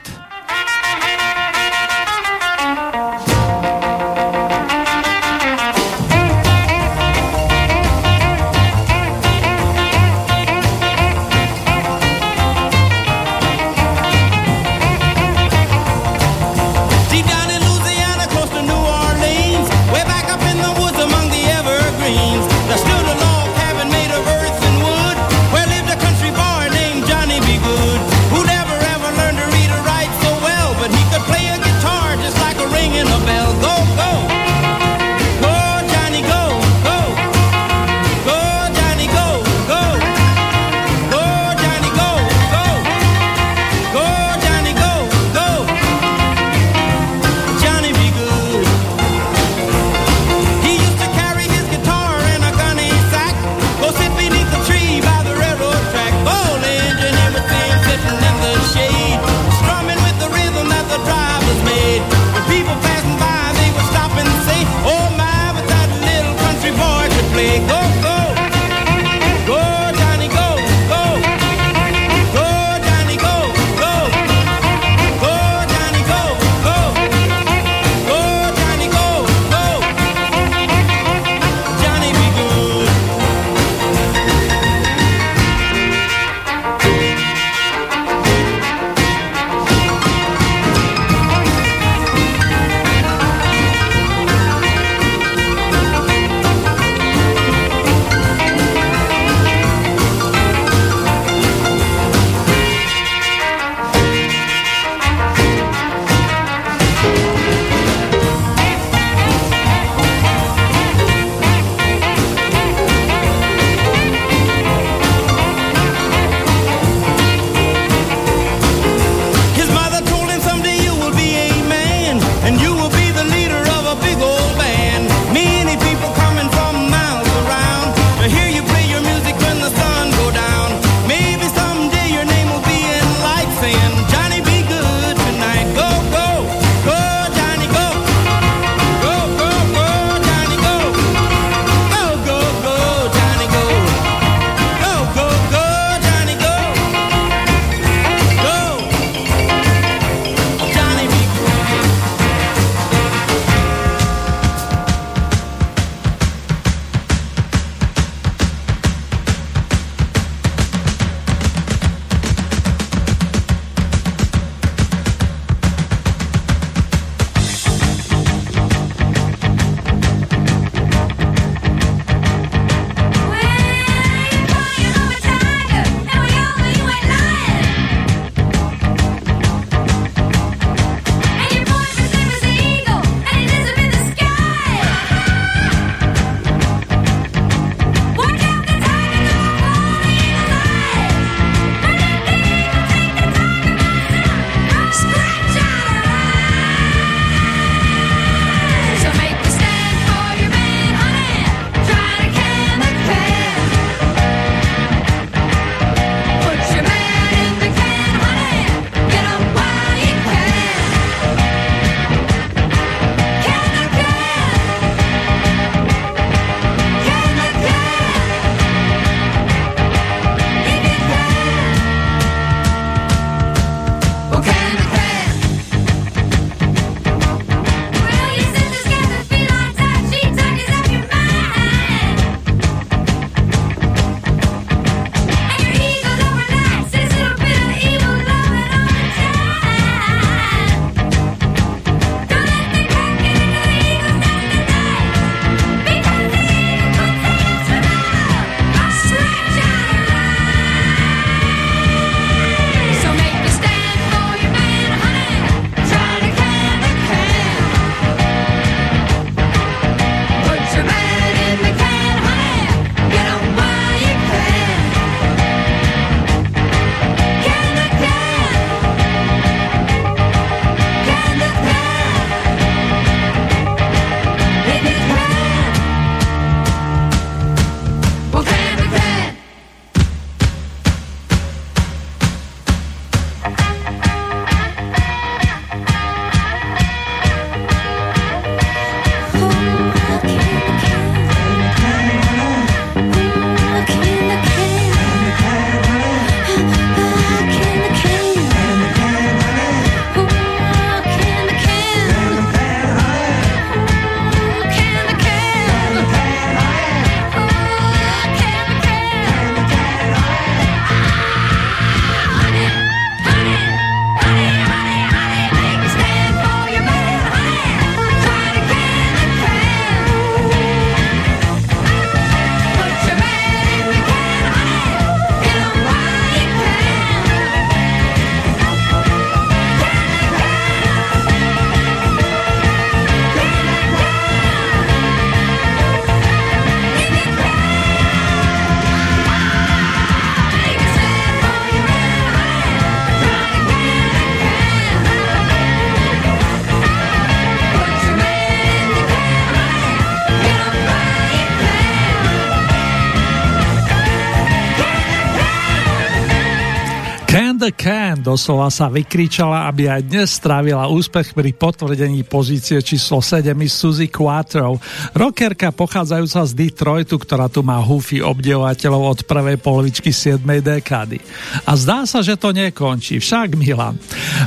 The 357.66 357.74
Can 357.74 358.22
doslova 358.22 358.70
sa 358.70 358.86
vykričala, 358.86 359.66
aby 359.66 359.90
aj 359.90 360.06
dnes 360.06 360.38
strávila 360.38 360.86
úspech 360.86 361.34
pri 361.34 361.50
potvrdení 361.50 362.22
pozície 362.22 362.78
číslo 362.78 363.18
7 363.18 363.58
Suzy 363.66 364.06
Quattro. 364.06 364.78
Rockerka 365.10 365.74
pochádzajúca 365.74 366.46
z 366.46 366.52
Detroitu, 366.54 367.18
ktorá 367.18 367.50
tu 367.50 367.66
má 367.66 367.82
húfy 367.82 368.22
obdivovateľov 368.22 369.02
od 369.02 369.20
prvej 369.26 369.58
polovičky 369.58 370.14
7. 370.14 370.46
dekády. 370.46 371.18
A 371.66 371.74
zdá 371.74 372.06
sa, 372.06 372.22
že 372.22 372.38
to 372.38 372.54
nekončí, 372.54 373.18
však 373.18 373.58
Milan. 373.58 373.98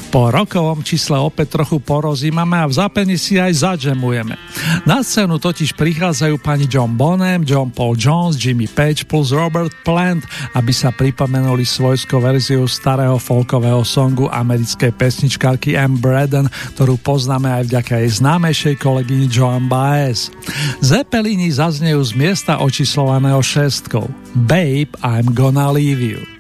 Po 0.08 0.32
rokovom 0.32 0.80
čísle 0.80 1.20
opäť 1.20 1.60
trochu 1.60 1.84
porozímame 1.84 2.56
a 2.56 2.72
v 2.72 2.78
zápení 2.80 3.20
si 3.20 3.36
aj 3.36 3.68
zadžemujeme. 3.68 4.40
Na 4.88 5.04
scénu 5.04 5.44
totiž 5.44 5.76
prichádzajú 5.76 6.40
pani 6.40 6.72
John 6.72 6.96
Bonham, 6.96 7.44
John 7.44 7.68
Paul 7.76 8.00
Jones, 8.00 8.40
Jimmy 8.40 8.72
Page 8.72 9.04
plus 9.12 9.36
Robert 9.36 9.76
Plant, 9.84 10.24
aby 10.56 10.72
sa 10.72 10.96
pripomenuli 10.96 11.68
svojskou 11.68 12.24
verziu 12.24 12.70
starého 12.70 13.09
folkového 13.18 13.82
songu 13.82 14.30
americkej 14.30 14.94
pesničkárky 14.94 15.74
M. 15.74 15.98
Braden, 15.98 16.52
ktorú 16.78 17.00
poznáme 17.02 17.50
aj 17.50 17.64
vďaka 17.72 17.94
jej 18.04 18.10
známejšej 18.22 18.76
kolegyni 18.78 19.26
Joan 19.26 19.66
Baez. 19.72 20.30
Zeppelini 20.84 21.50
zaznejú 21.50 22.04
z 22.06 22.12
miesta 22.14 22.62
očíslovaného 22.62 23.42
šestkou. 23.42 24.06
Babe, 24.36 24.94
I'm 25.02 25.34
gonna 25.34 25.72
leave 25.74 26.04
you. 26.04 26.39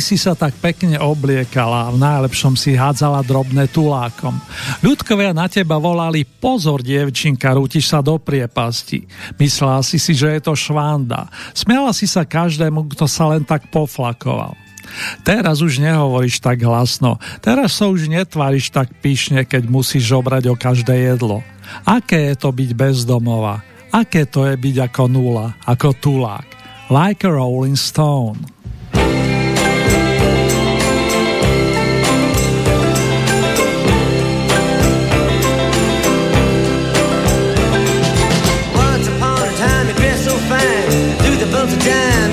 Si 0.00 0.16
sa 0.16 0.32
tak 0.32 0.56
pekne 0.58 0.96
obliekala 0.96 1.86
a 1.86 1.92
v 1.92 2.00
najlepšom 2.00 2.56
si 2.56 2.72
hádzala 2.72 3.20
drobné 3.20 3.68
tulákom. 3.68 4.32
Ľudkovia 4.80 5.36
na 5.36 5.44
teba 5.46 5.76
volali 5.76 6.24
pozor, 6.24 6.80
dievčinka, 6.80 7.52
rútiš 7.52 7.92
sa 7.92 8.00
do 8.00 8.16
priepasti. 8.16 9.04
Myslela 9.36 9.84
si 9.84 10.00
si, 10.00 10.16
že 10.16 10.34
je 10.34 10.40
to 10.40 10.56
švanda. 10.56 11.28
Smiala 11.52 11.92
si 11.92 12.08
sa 12.08 12.24
každému, 12.24 12.90
kto 12.96 13.04
sa 13.04 13.30
len 13.30 13.44
tak 13.44 13.68
poflakoval. 13.68 14.56
Teraz 15.22 15.62
už 15.62 15.78
nehovoríš 15.78 16.42
tak 16.42 16.64
hlasno, 16.64 17.20
teraz 17.44 17.78
sa 17.78 17.86
už 17.86 18.10
netváriš 18.10 18.74
tak 18.74 18.90
pyšne, 18.98 19.46
keď 19.46 19.68
musíš 19.70 20.10
obrať 20.10 20.50
o 20.50 20.58
každé 20.58 20.96
jedlo. 21.12 21.44
Aké 21.86 22.32
je 22.32 22.36
to 22.40 22.50
byť 22.50 22.70
bezdomova? 22.74 23.62
Aké 23.94 24.26
to 24.26 24.48
je 24.48 24.58
byť 24.58 24.76
ako 24.90 25.02
nula, 25.06 25.54
ako 25.68 25.94
tulák? 25.94 26.46
Like 26.90 27.22
a 27.22 27.30
rolling 27.30 27.78
stone. 27.78 28.59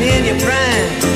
in 0.01 0.25
your 0.25 0.39
prime. 0.39 1.06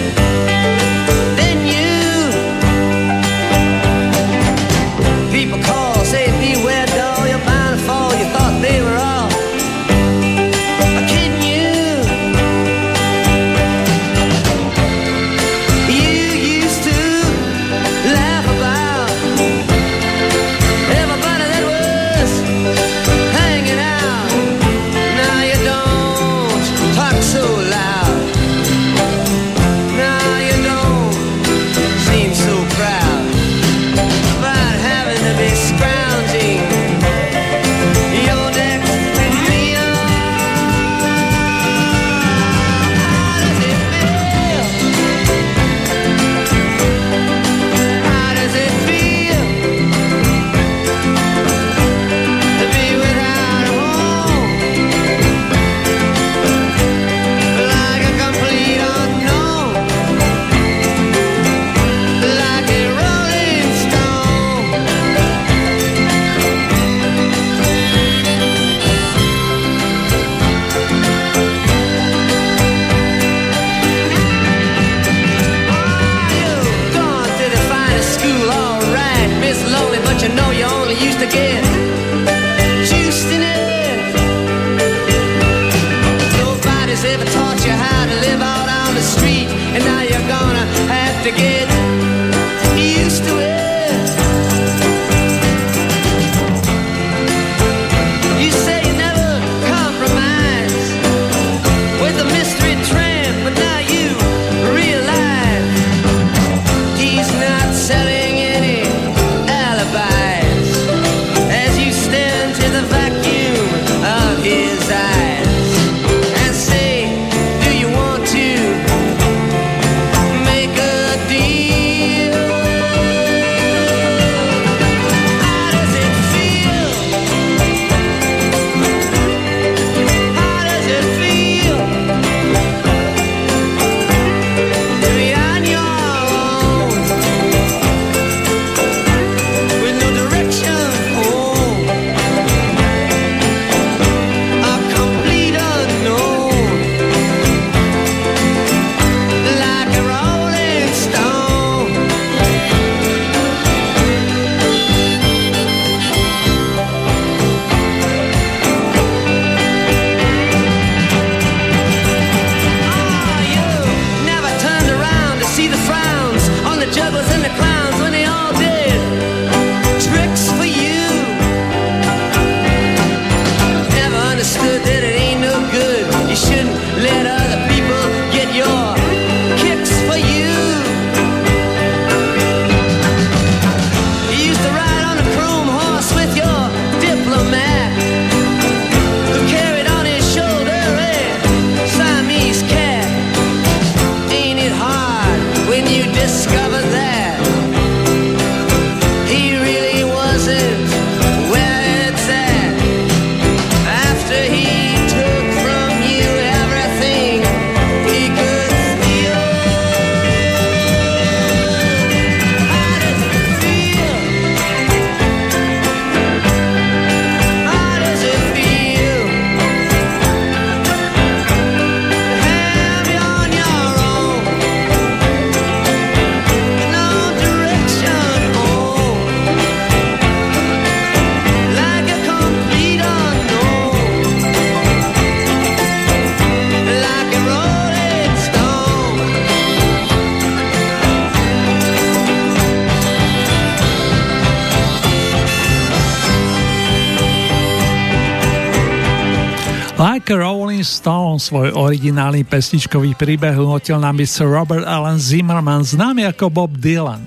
Svoj 251.41 251.73
originálny 251.73 252.45
pesničkový 252.45 253.17
príbeh 253.17 253.57
unotil 253.57 253.97
na 253.97 254.13
Mr. 254.13 254.45
Robert 254.45 254.85
Allen 254.85 255.17
Zimmerman, 255.17 255.81
známy 255.81 256.29
ako 256.29 256.53
Bob 256.53 256.77
Dylan. 256.77 257.25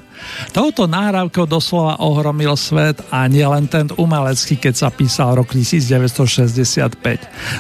Touto 0.55 0.87
nahrávkou 0.87 1.51
doslova 1.51 1.99
ohromil 1.99 2.55
svet 2.55 3.03
a 3.11 3.27
nielen 3.27 3.67
ten 3.67 3.91
umelecký, 3.99 4.57
keď 4.57 4.75
sa 4.87 4.89
písal 4.95 5.35
rok 5.35 5.51
1965. 5.51 6.95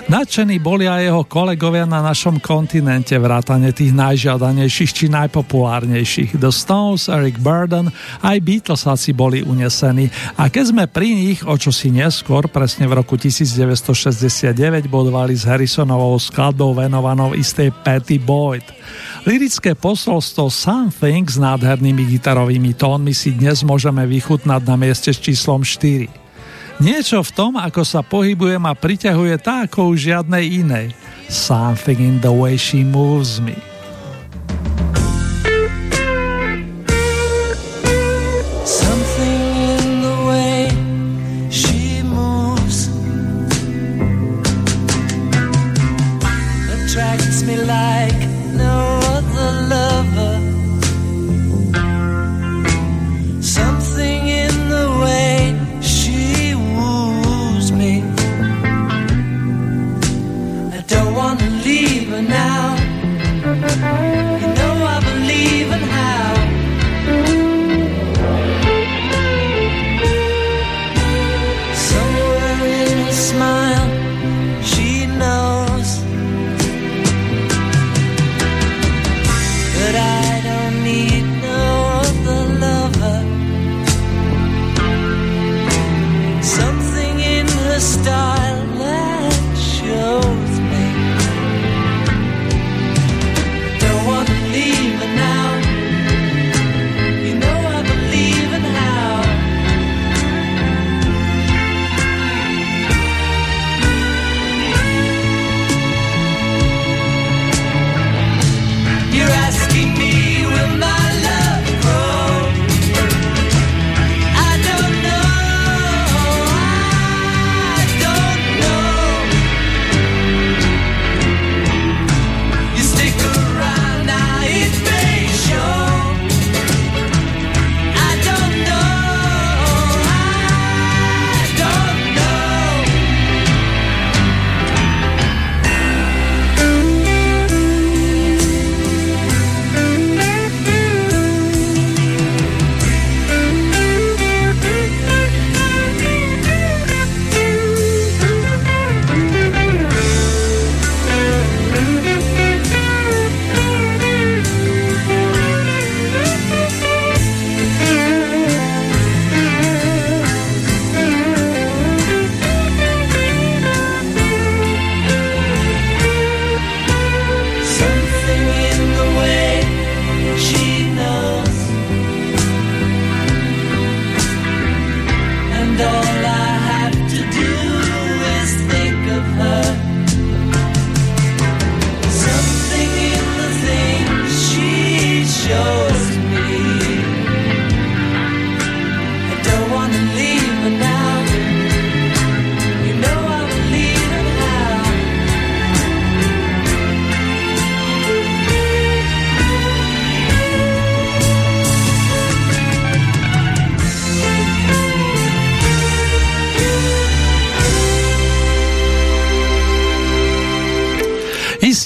Nadšení 0.09 0.61
boli 0.61 0.85
aj 0.85 1.01
jeho 1.09 1.23
kolegovia 1.25 1.89
na 1.89 2.05
našom 2.05 2.41
kontinente, 2.41 3.17
vrátane 3.17 3.73
tých 3.73 3.93
najžiadanejších 3.97 4.91
či 4.93 5.05
najpopulárnejších. 5.13 6.37
The 6.37 6.53
Stones, 6.53 7.09
Eric 7.09 7.41
Burden, 7.41 7.89
aj 8.21 8.37
Beatlesáci 8.41 9.17
boli 9.17 9.41
unesení 9.45 10.09
a 10.37 10.49
keď 10.53 10.65
sme 10.71 10.85
pri 10.89 11.09
nich, 11.15 11.41
o 11.45 11.55
čo 11.57 11.73
si 11.73 11.89
neskôr, 11.93 12.49
presne 12.49 12.85
v 12.85 13.01
roku 13.01 13.17
1969, 13.17 14.55
bodovali 14.89 15.33
s 15.37 15.49
Harrisonovou 15.49 16.17
skladbou 16.21 16.77
venovanou 16.77 17.33
istej 17.33 17.73
Patty 17.85 18.21
Boyd. 18.21 18.65
Lirické 19.25 19.73
posolstvo 19.73 20.53
Something 20.53 21.25
s 21.29 21.41
nádhernými 21.41 22.05
gitarovými 22.17 22.77
tónmi 22.77 23.17
si 23.17 23.33
dnes 23.33 23.65
môžeme 23.65 24.05
vychutnať 24.05 24.63
na 24.69 24.77
mieste 24.77 25.13
s 25.13 25.19
číslom 25.21 25.65
4. 25.65 26.24
Niečo 26.83 27.23
v 27.23 27.31
tom, 27.35 27.53
ako 27.55 27.83
sa 27.87 28.03
pohybuje 28.03 28.59
ma 28.59 28.75
priťahuje 28.75 29.39
tak 29.39 29.71
ako 29.71 29.95
už 29.95 30.11
žiadnej 30.11 30.45
inej. 30.63 30.87
Something 31.31 31.99
in 32.03 32.17
the 32.19 32.33
way 32.33 32.59
she 32.59 32.83
moves 32.83 33.39
me. 33.39 33.74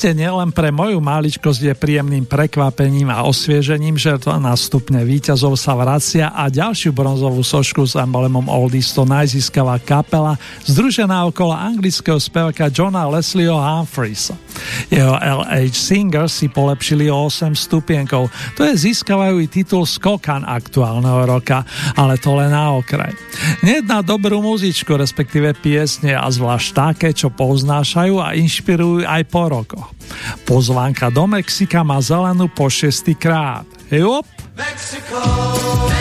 Iste 0.08 0.24
nielen 0.24 0.56
pre 0.56 0.72
moju 0.72 1.04
maličkosť 1.04 1.68
je 1.68 1.74
príjemným 1.76 2.24
prekvapením 2.24 3.12
a 3.12 3.28
osviežením, 3.28 4.00
že 4.00 4.16
to 4.16 4.32
na 4.40 4.56
víťazov 5.04 5.52
sa 5.60 5.76
vracia 5.76 6.32
a 6.32 6.48
ďalšiu 6.48 6.96
bronzovú 6.96 7.44
sošku 7.44 7.84
s 7.84 7.92
emblemom 7.92 8.48
Oldies 8.48 8.88
to 8.96 9.04
najzískava 9.04 9.76
kapela, 9.84 10.40
združená 10.64 11.28
okolo 11.28 11.52
anglického 11.52 12.16
spevaka 12.16 12.72
Johna 12.72 13.04
Leslieho 13.04 13.60
Humphreys. 13.60 14.32
Jeho 14.88 15.20
LH 15.20 15.76
Singers 15.76 16.32
si 16.40 16.48
polepšili 16.48 17.12
o 17.12 17.28
8 17.28 17.52
stupienkov, 17.52 18.32
to 18.56 18.64
je 18.64 18.88
získavajú 18.88 19.36
i 19.44 19.46
titul 19.46 19.84
Skokan 19.84 20.48
aktuálneho 20.48 21.28
roka, 21.28 21.64
ale 21.92 22.16
to 22.16 22.32
len 22.32 22.52
na 22.52 22.72
okraj. 22.72 23.12
Nejedná 23.60 24.00
dobrú 24.00 24.40
muzičku, 24.40 24.96
respektíve 24.96 25.52
piesne 25.60 26.16
a 26.16 26.24
zvlášť 26.32 26.68
také, 26.72 27.08
čo 27.12 27.28
poznášajú 27.28 28.16
a 28.16 28.32
inšpirujú 28.32 29.04
aj 29.04 29.22
po 29.28 29.42
rokoch. 29.52 29.88
Pozvánka 30.48 31.12
do 31.12 31.28
Mexika 31.28 31.84
má 31.84 32.00
zelenú 32.00 32.48
po 32.48 32.72
šestý 32.72 33.12
krát. 33.12 33.68
Mexico, 33.92 34.24
Mexico. 34.56 35.97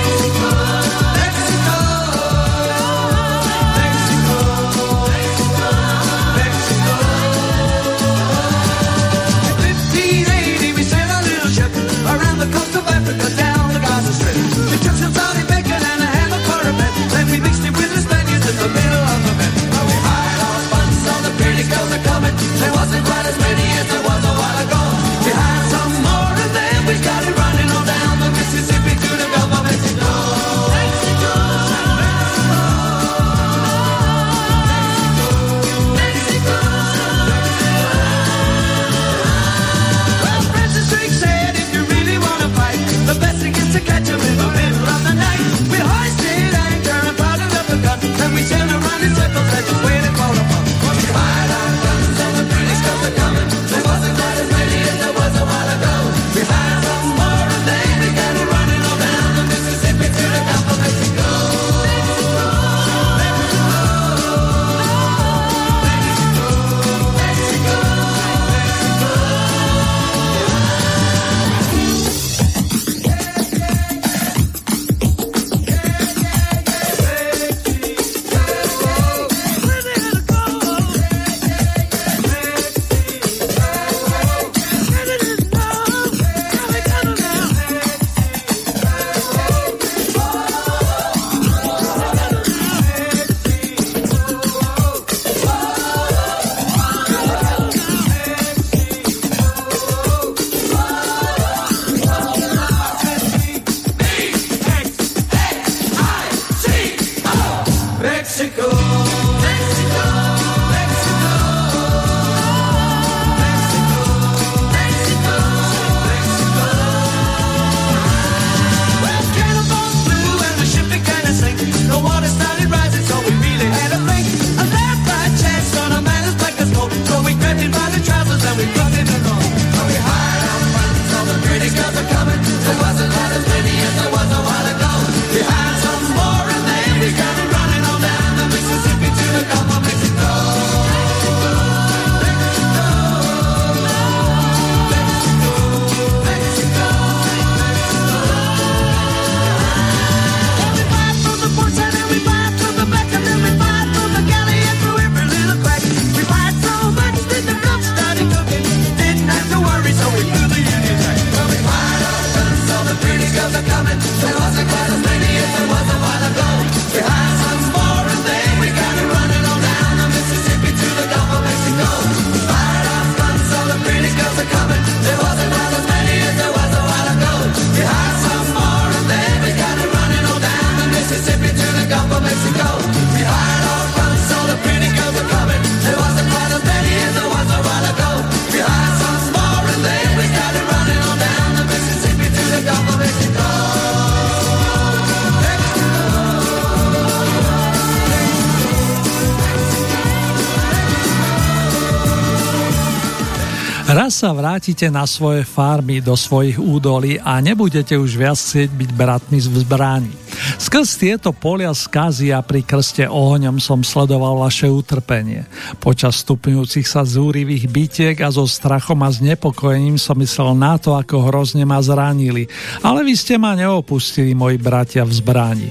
Sa 204.17 204.33
vrátite 204.33 204.89
na 204.89 205.05
svoje 205.05 205.45
farmy, 205.45 206.01
do 206.01 206.17
svojich 206.17 206.57
údolí 206.57 207.21
a 207.21 207.37
nebudete 207.37 207.93
už 207.93 208.17
viac 208.17 208.33
chcieť 208.33 208.73
byť 208.73 208.89
bratmi 208.97 209.37
v 209.37 209.57
zbraní. 209.61 210.13
Skrz 210.57 210.97
tieto 210.97 211.29
polia 211.29 211.69
skazy 211.69 212.33
a 212.33 212.41
pri 212.41 212.65
krste 212.65 213.05
ohňom 213.05 213.61
som 213.61 213.85
sledoval 213.85 214.41
vaše 214.41 214.65
utrpenie. 214.65 215.45
Počas 215.77 216.25
stupňujúcich 216.25 216.89
sa 216.89 217.05
zúrivých 217.05 217.69
bitiek 217.69 218.17
a 218.25 218.33
so 218.33 218.49
strachom 218.49 219.05
a 219.05 219.13
znepokojením 219.13 220.01
som 220.01 220.17
myslel 220.17 220.57
na 220.57 220.81
to, 220.81 220.97
ako 220.97 221.29
hrozne 221.29 221.61
ma 221.69 221.77
zranili, 221.77 222.49
ale 222.81 223.05
vy 223.05 223.13
ste 223.13 223.37
ma 223.37 223.53
neopustili, 223.53 224.33
moji 224.33 224.57
bratia 224.57 225.05
v 225.05 225.13
zbrani. 225.13 225.69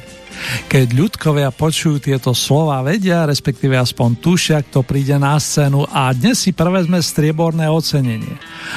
Keď 0.66 0.86
ľudkovia 0.94 1.50
počujú 1.54 2.02
tieto 2.02 2.34
slova, 2.36 2.82
vedia, 2.82 3.26
respektíve 3.26 3.74
aspoň 3.74 4.18
tušia, 4.18 4.58
kto 4.66 4.82
príde 4.82 5.14
na 5.16 5.38
scénu 5.38 5.86
a 5.90 6.10
dnes 6.12 6.42
si 6.42 6.50
prevezme 6.54 6.98
strieborné 7.00 7.66
ocenenie. 7.70 8.36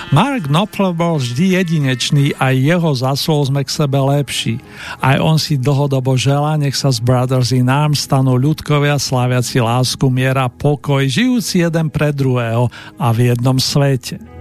Mark 0.09 0.47
Knopfler 0.49 0.93
bol 0.93 1.17
vždy 1.17 1.59
jedinečný 1.59 2.33
a 2.37 2.53
jeho 2.55 2.91
zaslov 2.93 3.49
sme 3.49 3.65
k 3.65 3.69
sebe 3.69 3.99
lepší. 3.99 4.61
Aj 5.03 5.17
on 5.21 5.37
si 5.37 5.59
dlhodobo 5.59 6.15
želá, 6.15 6.55
nech 6.55 6.77
sa 6.77 6.89
z 6.89 7.01
Brothers 7.03 7.51
in 7.51 7.69
Arms 7.69 8.05
stanú 8.05 8.37
ľudkovia 8.39 8.97
sláviaci 8.97 9.61
lásku, 9.61 10.05
miera, 10.07 10.47
pokoj, 10.47 11.05
žijúci 11.05 11.65
jeden 11.65 11.91
pre 11.91 12.09
druhého 12.15 12.71
a 12.97 13.11
v 13.13 13.33
jednom 13.33 13.57
svete. 13.57 14.38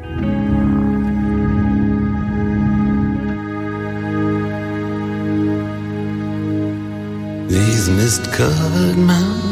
These 7.49 7.89
mist 7.89 8.31
covered 8.33 8.99
mountains 8.99 9.49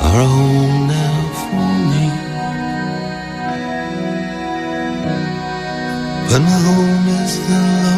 are 0.00 0.22
home 0.24 0.86
now 0.88 1.20
for 1.40 1.68
me. 1.90 2.06
But 6.30 6.40
my 6.48 6.58
home 6.66 7.08
is 7.08 7.34
the 7.46 7.60
lowlands 7.84 7.97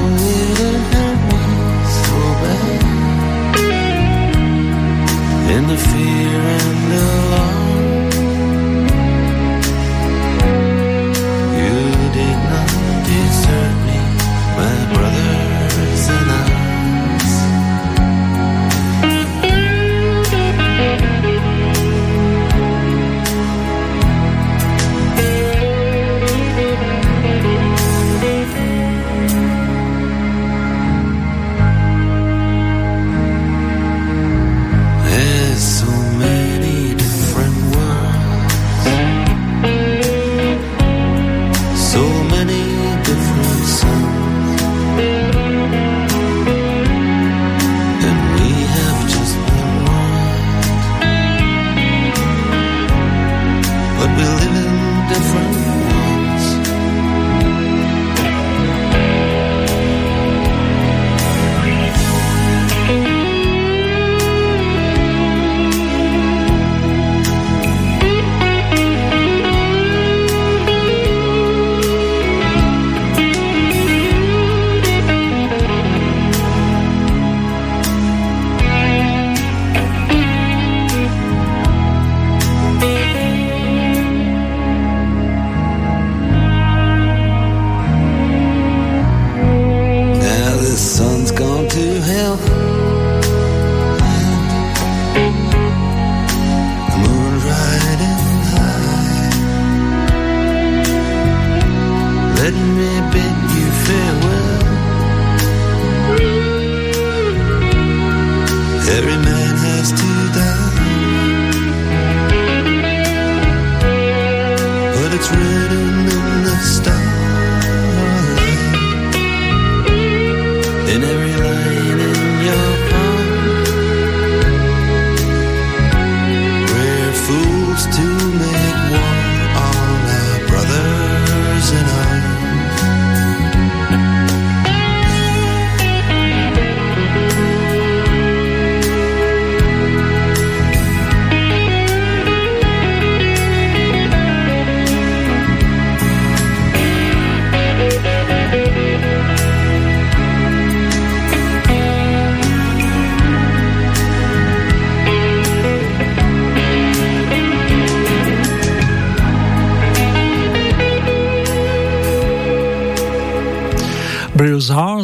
in 5.61 5.67
the 5.67 5.77
fear 5.77 6.41
and 6.41 6.80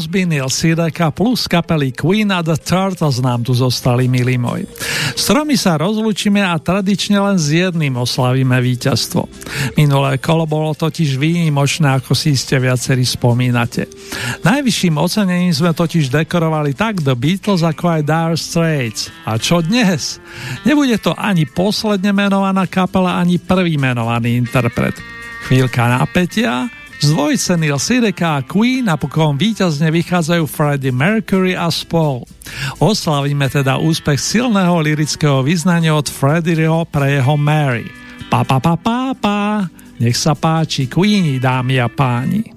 Neil 0.08 0.48
Sideka 0.48 1.12
plus 1.12 1.52
kapely 1.52 1.92
Queen 1.92 2.32
a 2.32 2.40
The 2.40 2.56
Turtles 2.56 3.20
nám 3.20 3.44
tu 3.44 3.52
zostali, 3.52 4.08
milí 4.08 4.40
moji. 4.40 4.64
S 5.18 5.28
tromi 5.28 5.60
sa 5.60 5.76
rozlučíme 5.76 6.40
a 6.40 6.56
tradične 6.56 7.20
len 7.20 7.36
s 7.36 7.52
jedným 7.52 8.00
oslavíme 8.00 8.56
víťazstvo. 8.64 9.28
Minulé 9.76 10.22
kolo 10.24 10.48
bolo 10.48 10.72
totiž 10.72 11.20
výnimočné, 11.20 12.00
ako 12.00 12.16
si 12.16 12.40
ste 12.40 12.56
viacerí 12.62 13.04
spomínate. 13.04 13.92
Najvyšším 14.48 14.96
ocenením 14.96 15.52
sme 15.52 15.76
totiž 15.76 16.08
dekorovali 16.08 16.72
tak 16.72 17.04
The 17.04 17.16
Beatles 17.18 17.68
ako 17.68 18.00
aj 18.00 18.02
Dire 18.08 18.38
Straits. 18.40 19.12
A 19.28 19.36
čo 19.36 19.60
dnes? 19.60 20.24
Nebude 20.64 20.96
to 21.04 21.12
ani 21.18 21.44
posledne 21.44 22.16
menovaná 22.16 22.64
kapela, 22.70 23.20
ani 23.20 23.42
prvý 23.42 23.76
menovaný 23.76 24.40
interpret. 24.40 24.96
Chvíľka 25.48 25.88
napätia 25.88 26.72
z 26.98 27.14
dvojice 27.14 27.54
Neil 27.62 27.78
Sideka 27.78 28.42
a 28.42 28.46
Queen 28.46 28.90
napokon 28.90 29.38
víťazne 29.38 29.94
vychádzajú 29.94 30.50
Freddie 30.50 30.90
Mercury 30.90 31.54
a 31.54 31.70
spol. 31.70 32.26
Oslavíme 32.82 33.46
teda 33.54 33.78
úspech 33.78 34.18
silného 34.18 34.82
lirického 34.82 35.46
vyznania 35.46 35.94
od 35.94 36.10
Freddieho 36.10 36.90
pre 36.90 37.22
jeho 37.22 37.38
Mary. 37.38 37.86
Pa, 38.34 38.42
pa, 38.42 38.58
pa, 38.58 38.74
pa, 38.74 39.14
pa. 39.14 39.70
Nech 40.02 40.18
sa 40.18 40.34
páči 40.34 40.90
Queeni, 40.90 41.38
dámy 41.38 41.78
a 41.78 41.86
páni. 41.86 42.57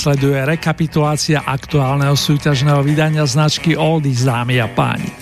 Nasleduje 0.00 0.40
rekapitulácia 0.48 1.44
aktuálneho 1.44 2.16
súťažného 2.16 2.80
vydania 2.80 3.20
značky 3.28 3.76
Oldies, 3.76 4.24
dámy 4.24 4.56
a 4.56 4.64
páni. 4.64 5.12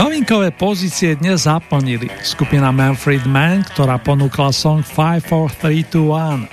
Novinkové 0.00 0.56
pozície 0.56 1.12
dnes 1.20 1.44
zaplnili 1.44 2.08
skupina 2.24 2.72
Manfred 2.72 3.28
Mann, 3.28 3.60
ktorá 3.60 4.00
ponúkla 4.00 4.48
song 4.56 4.80
54321. 4.88 6.48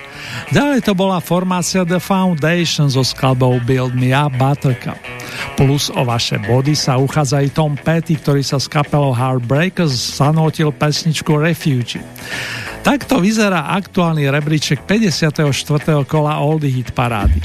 Ďalej 0.51 0.79
to 0.83 0.91
bola 0.91 1.23
formácia 1.23 1.87
The 1.87 2.03
Foundation 2.03 2.91
so 2.91 2.99
skladbou 2.99 3.63
Build 3.63 3.95
Me 3.95 4.11
Up 4.11 4.35
Buttercup. 4.35 4.99
Plus 5.55 5.87
o 5.95 6.03
vaše 6.03 6.35
body 6.35 6.75
sa 6.75 6.99
uchádza 6.99 7.39
aj 7.39 7.55
Tom 7.55 7.79
Petty, 7.79 8.19
ktorý 8.19 8.43
sa 8.43 8.59
s 8.59 8.67
kapelou 8.67 9.15
Heartbreakers 9.15 10.19
zanotil 10.19 10.75
pesničku 10.75 11.31
Refugee. 11.31 12.03
Takto 12.83 13.23
vyzerá 13.23 13.71
aktuálny 13.75 14.27
rebríček 14.27 14.83
54. 14.83 15.47
kola 16.03 16.43
Oldie 16.43 16.75
Hit 16.75 16.91
parády. 16.91 17.39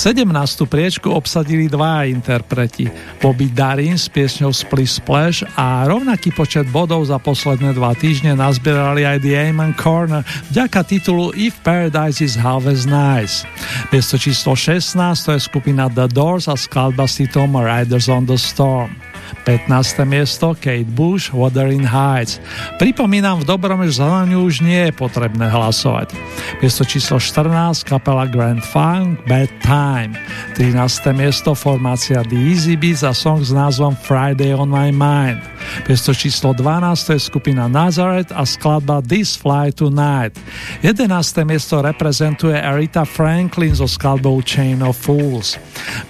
17. 0.00 0.24
priečku 0.64 1.12
obsadili 1.12 1.68
dva 1.68 2.08
interpreti, 2.08 2.88
Bobby 3.20 3.52
Darin 3.52 4.00
s 4.00 4.08
piesňou 4.08 4.48
Split 4.48 4.88
Splash 4.88 5.44
a 5.60 5.84
rovnaký 5.84 6.32
počet 6.32 6.64
bodov 6.72 7.04
za 7.04 7.20
posledné 7.20 7.76
dva 7.76 7.92
týždne 7.92 8.32
nazbierali 8.32 9.04
aj 9.04 9.20
The 9.20 9.36
Amen 9.36 9.76
Corner 9.76 10.24
vďaka 10.48 10.88
titulu 10.88 11.36
If 11.36 11.60
Paradise 11.60 12.24
is 12.24 12.32
Half 12.32 12.64
as 12.64 12.88
Nice. 12.88 13.44
Miesto 13.92 14.16
číslo 14.16 14.56
16 14.56 14.96
to 15.20 15.36
je 15.36 15.40
skupina 15.44 15.92
The 15.92 16.08
Doors 16.08 16.48
a 16.48 16.56
skladba 16.56 17.04
s 17.04 17.20
titulom 17.20 17.60
Riders 17.60 18.08
on 18.08 18.24
the 18.24 18.40
Storm. 18.40 18.99
15. 19.44 20.06
miesto 20.06 20.54
Kate 20.54 20.86
Bush, 20.86 21.34
Wuthering 21.34 21.82
Heights. 21.82 22.38
Pripomínam 22.78 23.42
v 23.42 23.48
dobrom, 23.50 23.82
ňu 23.82 24.38
už 24.46 24.62
nie 24.62 24.88
je 24.88 24.92
potrebné 24.94 25.50
hlasovať. 25.50 26.14
Miesto 26.62 26.86
číslo 26.86 27.18
14 27.18 27.82
kapela 27.82 28.30
Grand 28.30 28.62
Funk, 28.62 29.18
Bad 29.26 29.50
Time. 29.66 30.14
13. 30.54 30.78
miesto 31.10 31.58
formácia 31.58 32.22
The 32.22 32.38
Easy 32.38 32.78
Beats 32.78 33.02
a 33.02 33.10
song 33.10 33.42
s 33.42 33.50
názvom 33.50 33.98
Friday 33.98 34.54
on 34.54 34.70
my 34.70 34.94
mind. 34.94 35.49
Miesto 35.88 36.14
číslo 36.14 36.52
12 36.52 37.10
je 37.10 37.18
skupina 37.18 37.68
Nazareth 37.68 38.32
a 38.34 38.46
skladba 38.46 39.02
This 39.02 39.36
Fly 39.36 39.72
Tonight. 39.72 40.38
11. 40.82 41.44
miesto 41.44 41.82
reprezentuje 41.82 42.54
Arita 42.62 43.04
Franklin 43.04 43.76
so 43.76 43.88
skladbou 43.88 44.42
Chain 44.42 44.82
of 44.82 44.96
Fools. 44.96 45.58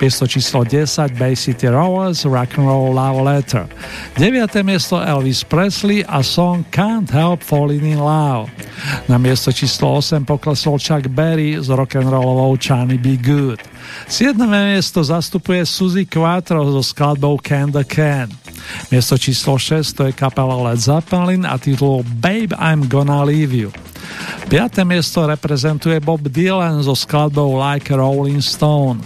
Miesto 0.00 0.26
číslo 0.26 0.64
10 0.64 1.16
Bay 1.18 1.36
City 1.36 1.68
Rollers 1.68 2.24
Rock 2.24 2.58
and 2.58 2.66
Roll 2.66 2.94
Love 2.94 3.20
Letter. 3.22 3.64
9. 4.18 4.62
miesto 4.62 4.98
Elvis 5.00 5.44
Presley 5.44 6.04
a 6.08 6.22
song 6.22 6.64
Can't 6.70 7.10
Help 7.10 7.42
Falling 7.42 7.86
in 7.86 7.98
Love. 7.98 8.50
Na 9.08 9.18
miesto 9.18 9.52
číslo 9.52 9.96
8 9.96 10.24
poklesol 10.26 10.78
Chuck 10.78 11.06
Berry 11.08 11.54
s 11.54 11.68
rock'n'rollovou 11.68 12.56
Chani 12.58 12.98
Be 12.98 13.16
Good. 13.16 13.69
7. 14.08 14.46
miesto 14.46 15.04
zastupuje 15.04 15.66
Suzy 15.66 16.06
Quattro 16.06 16.64
so 16.72 16.82
skladbou 16.82 17.38
Can 17.38 17.72
the 17.72 17.84
Can. 17.84 18.28
Miesto 18.90 19.18
číslo 19.18 19.58
6 19.58 19.92
to 19.92 20.02
je 20.06 20.12
kapela 20.12 20.56
Led 20.70 20.80
Zeppelin 20.80 21.46
a 21.46 21.58
titul 21.58 22.02
Babe 22.20 22.54
I'm 22.58 22.88
Gonna 22.88 23.24
Leave 23.24 23.56
You. 23.56 23.70
5. 24.48 24.84
miesto 24.84 25.26
reprezentuje 25.26 26.00
Bob 26.00 26.20
Dylan 26.28 26.82
so 26.84 26.94
skladbou 26.94 27.56
Like 27.56 27.94
Rolling 27.94 28.42
Stone. 28.42 29.00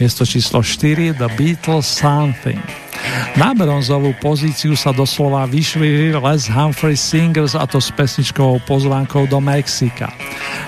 Miesto 0.00 0.26
číslo 0.26 0.62
4 0.62 1.14
The 1.14 1.28
Beatles 1.36 1.86
Something. 1.86 2.87
Na 3.38 3.54
bronzovú 3.54 4.14
pozíciu 4.18 4.74
sa 4.74 4.90
doslova 4.90 5.46
vyšli 5.46 6.14
Les 6.14 6.42
Humphrey 6.50 6.98
Singers 6.98 7.54
a 7.54 7.64
to 7.70 7.78
s 7.78 7.94
pesničkovou 7.94 8.58
pozvánkou 8.66 9.30
do 9.30 9.38
Mexika. 9.38 10.10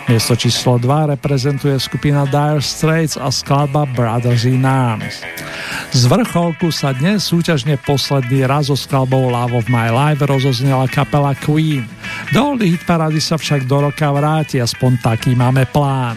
Miesto 0.07 0.39
číslo 0.39 0.79
2 0.79 1.15
reprezentuje 1.19 1.75
skupina 1.83 2.27
Dire 2.27 2.63
Straits 2.63 3.19
a 3.19 3.31
skladba 3.31 3.87
Brothers 3.91 4.47
in 4.47 4.63
Arms. 4.63 5.23
Z 5.91 6.07
vrcholku 6.07 6.71
sa 6.71 6.95
dnes 6.95 7.27
súťažne 7.27 7.75
posledný 7.83 8.47
raz 8.47 8.71
so 8.71 8.79
skladbou 8.79 9.31
Love 9.31 9.59
of 9.59 9.67
My 9.67 9.91
Life 9.91 10.23
rozoznela 10.23 10.87
kapela 10.87 11.35
Queen. 11.35 11.87
Do 12.31 12.55
hit 12.63 12.87
parady 12.87 13.19
sa 13.19 13.35
však 13.35 13.67
do 13.67 13.91
roka 13.91 14.11
vráti, 14.15 14.63
aspoň 14.63 15.03
taký 15.03 15.35
máme 15.35 15.67
plán. 15.75 16.15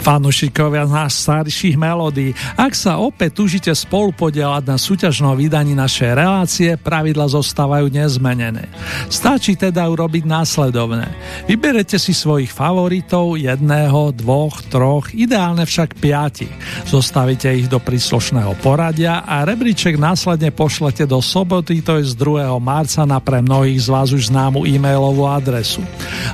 Fanušikovia 0.00 0.88
nás 0.88 1.12
starších 1.12 1.76
melódií, 1.76 2.32
ak 2.56 2.72
sa 2.72 2.96
opäť 2.96 3.44
túžite 3.44 3.72
spolu 3.76 4.16
podielať 4.16 4.64
na 4.64 4.76
súťažnom 4.80 5.36
vydaní 5.36 5.76
našej 5.76 6.10
relácie, 6.16 6.68
pravidla 6.80 7.28
zostávajú 7.28 7.92
nezmenené. 7.92 8.66
Stačí 9.12 9.54
teda 9.54 9.84
urobiť 9.86 10.24
následovné. 10.24 11.06
Vyberete 11.44 12.00
si 12.00 12.16
svojich 12.16 12.50
favoritov, 12.50 13.36
jedného, 13.36 14.16
dvoch, 14.16 14.64
troch, 14.72 15.12
ideálne 15.12 15.68
však 15.68 16.00
piati. 16.00 16.48
Zostavíte 16.88 17.52
ich 17.52 17.68
do 17.68 17.78
príslušného 17.78 18.56
poradia 18.64 19.22
a 19.22 19.44
rebríček 19.44 20.00
následne 20.00 20.50
pošlete 20.50 21.04
do 21.04 21.20
soboty, 21.20 21.84
to 21.84 22.00
je 22.00 22.10
z 22.10 22.14
2. 22.16 22.50
marca 22.58 23.04
na 23.04 23.20
pre 23.20 23.44
mnohých 23.44 23.84
z 23.84 23.88
vás 23.92 24.08
už 24.10 24.32
známu 24.32 24.64
e-mailovú 24.64 25.28
adresu 25.28 25.84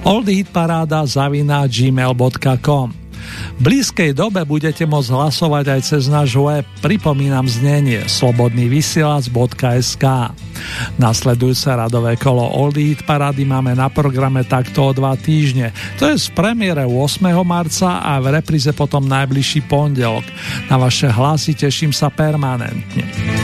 oldhitparáda 0.06 1.02
zavina 1.06 1.66
gmail.com 1.66 3.05
v 3.56 3.60
blízkej 3.60 4.12
dobe 4.16 4.44
budete 4.44 4.84
môcť 4.88 5.10
hlasovať 5.12 5.64
aj 5.76 5.80
cez 5.84 6.08
náš 6.10 6.36
web, 6.36 6.64
pripomínam 6.80 7.48
znenie 7.48 8.04
slobodnývysielac.sk. 8.08 10.04
Nasledujúce 10.96 11.68
radové 11.68 12.16
kolo 12.16 12.42
Oldie 12.42 12.92
Hit 12.92 13.04
Parady 13.04 13.44
máme 13.44 13.76
na 13.76 13.92
programe 13.92 14.44
takto 14.44 14.90
o 14.90 14.96
dva 14.96 15.16
týždne. 15.16 15.72
To 16.00 16.08
je 16.08 16.16
z 16.16 16.28
premiére 16.32 16.84
8. 16.88 17.20
marca 17.44 18.00
a 18.00 18.18
v 18.20 18.40
repríze 18.40 18.72
potom 18.72 19.04
najbližší 19.04 19.66
pondelok. 19.68 20.24
Na 20.72 20.80
vaše 20.80 21.08
hlasy 21.12 21.54
teším 21.54 21.92
sa 21.92 22.08
permanentne. 22.08 23.35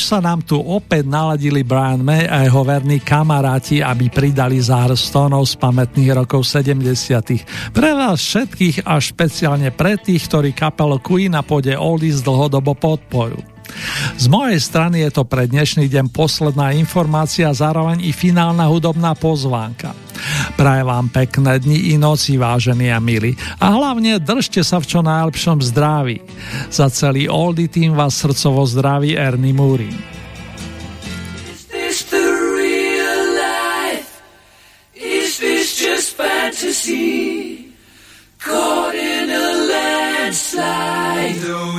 Už 0.00 0.16
sa 0.16 0.24
nám 0.24 0.40
tu 0.40 0.56
opäť 0.56 1.04
naladili 1.04 1.60
Brian 1.60 2.00
May 2.00 2.24
a 2.24 2.48
jeho 2.48 2.64
verní 2.64 3.04
kamaráti, 3.04 3.84
aby 3.84 4.08
pridali 4.08 4.56
zár 4.56 4.96
stónov 4.96 5.44
z 5.44 5.60
pamätných 5.60 6.24
rokov 6.24 6.48
70. 6.48 6.88
Pre 7.68 7.90
vás 7.92 8.16
všetkých 8.16 8.88
a 8.88 8.96
špeciálne 8.96 9.68
pre 9.68 10.00
tých, 10.00 10.24
ktorí 10.24 10.56
kapelo 10.56 10.96
Queen 11.04 11.36
na 11.36 11.44
pôde 11.44 11.76
Oldies 11.76 12.24
dlhodobo 12.24 12.72
podporu. 12.72 13.59
Z 14.16 14.26
mojej 14.28 14.60
strany 14.60 15.02
je 15.06 15.10
to 15.10 15.24
pre 15.24 15.48
dnešný 15.48 15.88
deň 15.88 16.12
posledná 16.12 16.76
informácia 16.76 17.50
zároveň 17.54 18.04
i 18.04 18.12
finálna 18.12 18.68
hudobná 18.68 19.16
pozvánka. 19.16 19.96
Praje 20.54 20.84
vám 20.84 21.08
pekné 21.08 21.56
dni 21.56 21.78
i 21.90 21.94
noci, 21.96 22.36
vážení 22.36 22.92
a 22.92 23.00
milí. 23.00 23.32
A 23.56 23.72
hlavne 23.72 24.20
držte 24.20 24.60
sa 24.60 24.76
v 24.76 24.88
čo 24.88 25.00
najlepšom 25.00 25.64
zdraví. 25.64 26.20
Za 26.68 26.92
celý 26.92 27.26
Oldy 27.32 27.72
tým 27.72 27.96
vás 27.96 28.20
srdcovo 28.20 28.68
zdraví 28.68 29.16
Ernie 29.16 29.56
Múry. 29.56 30.19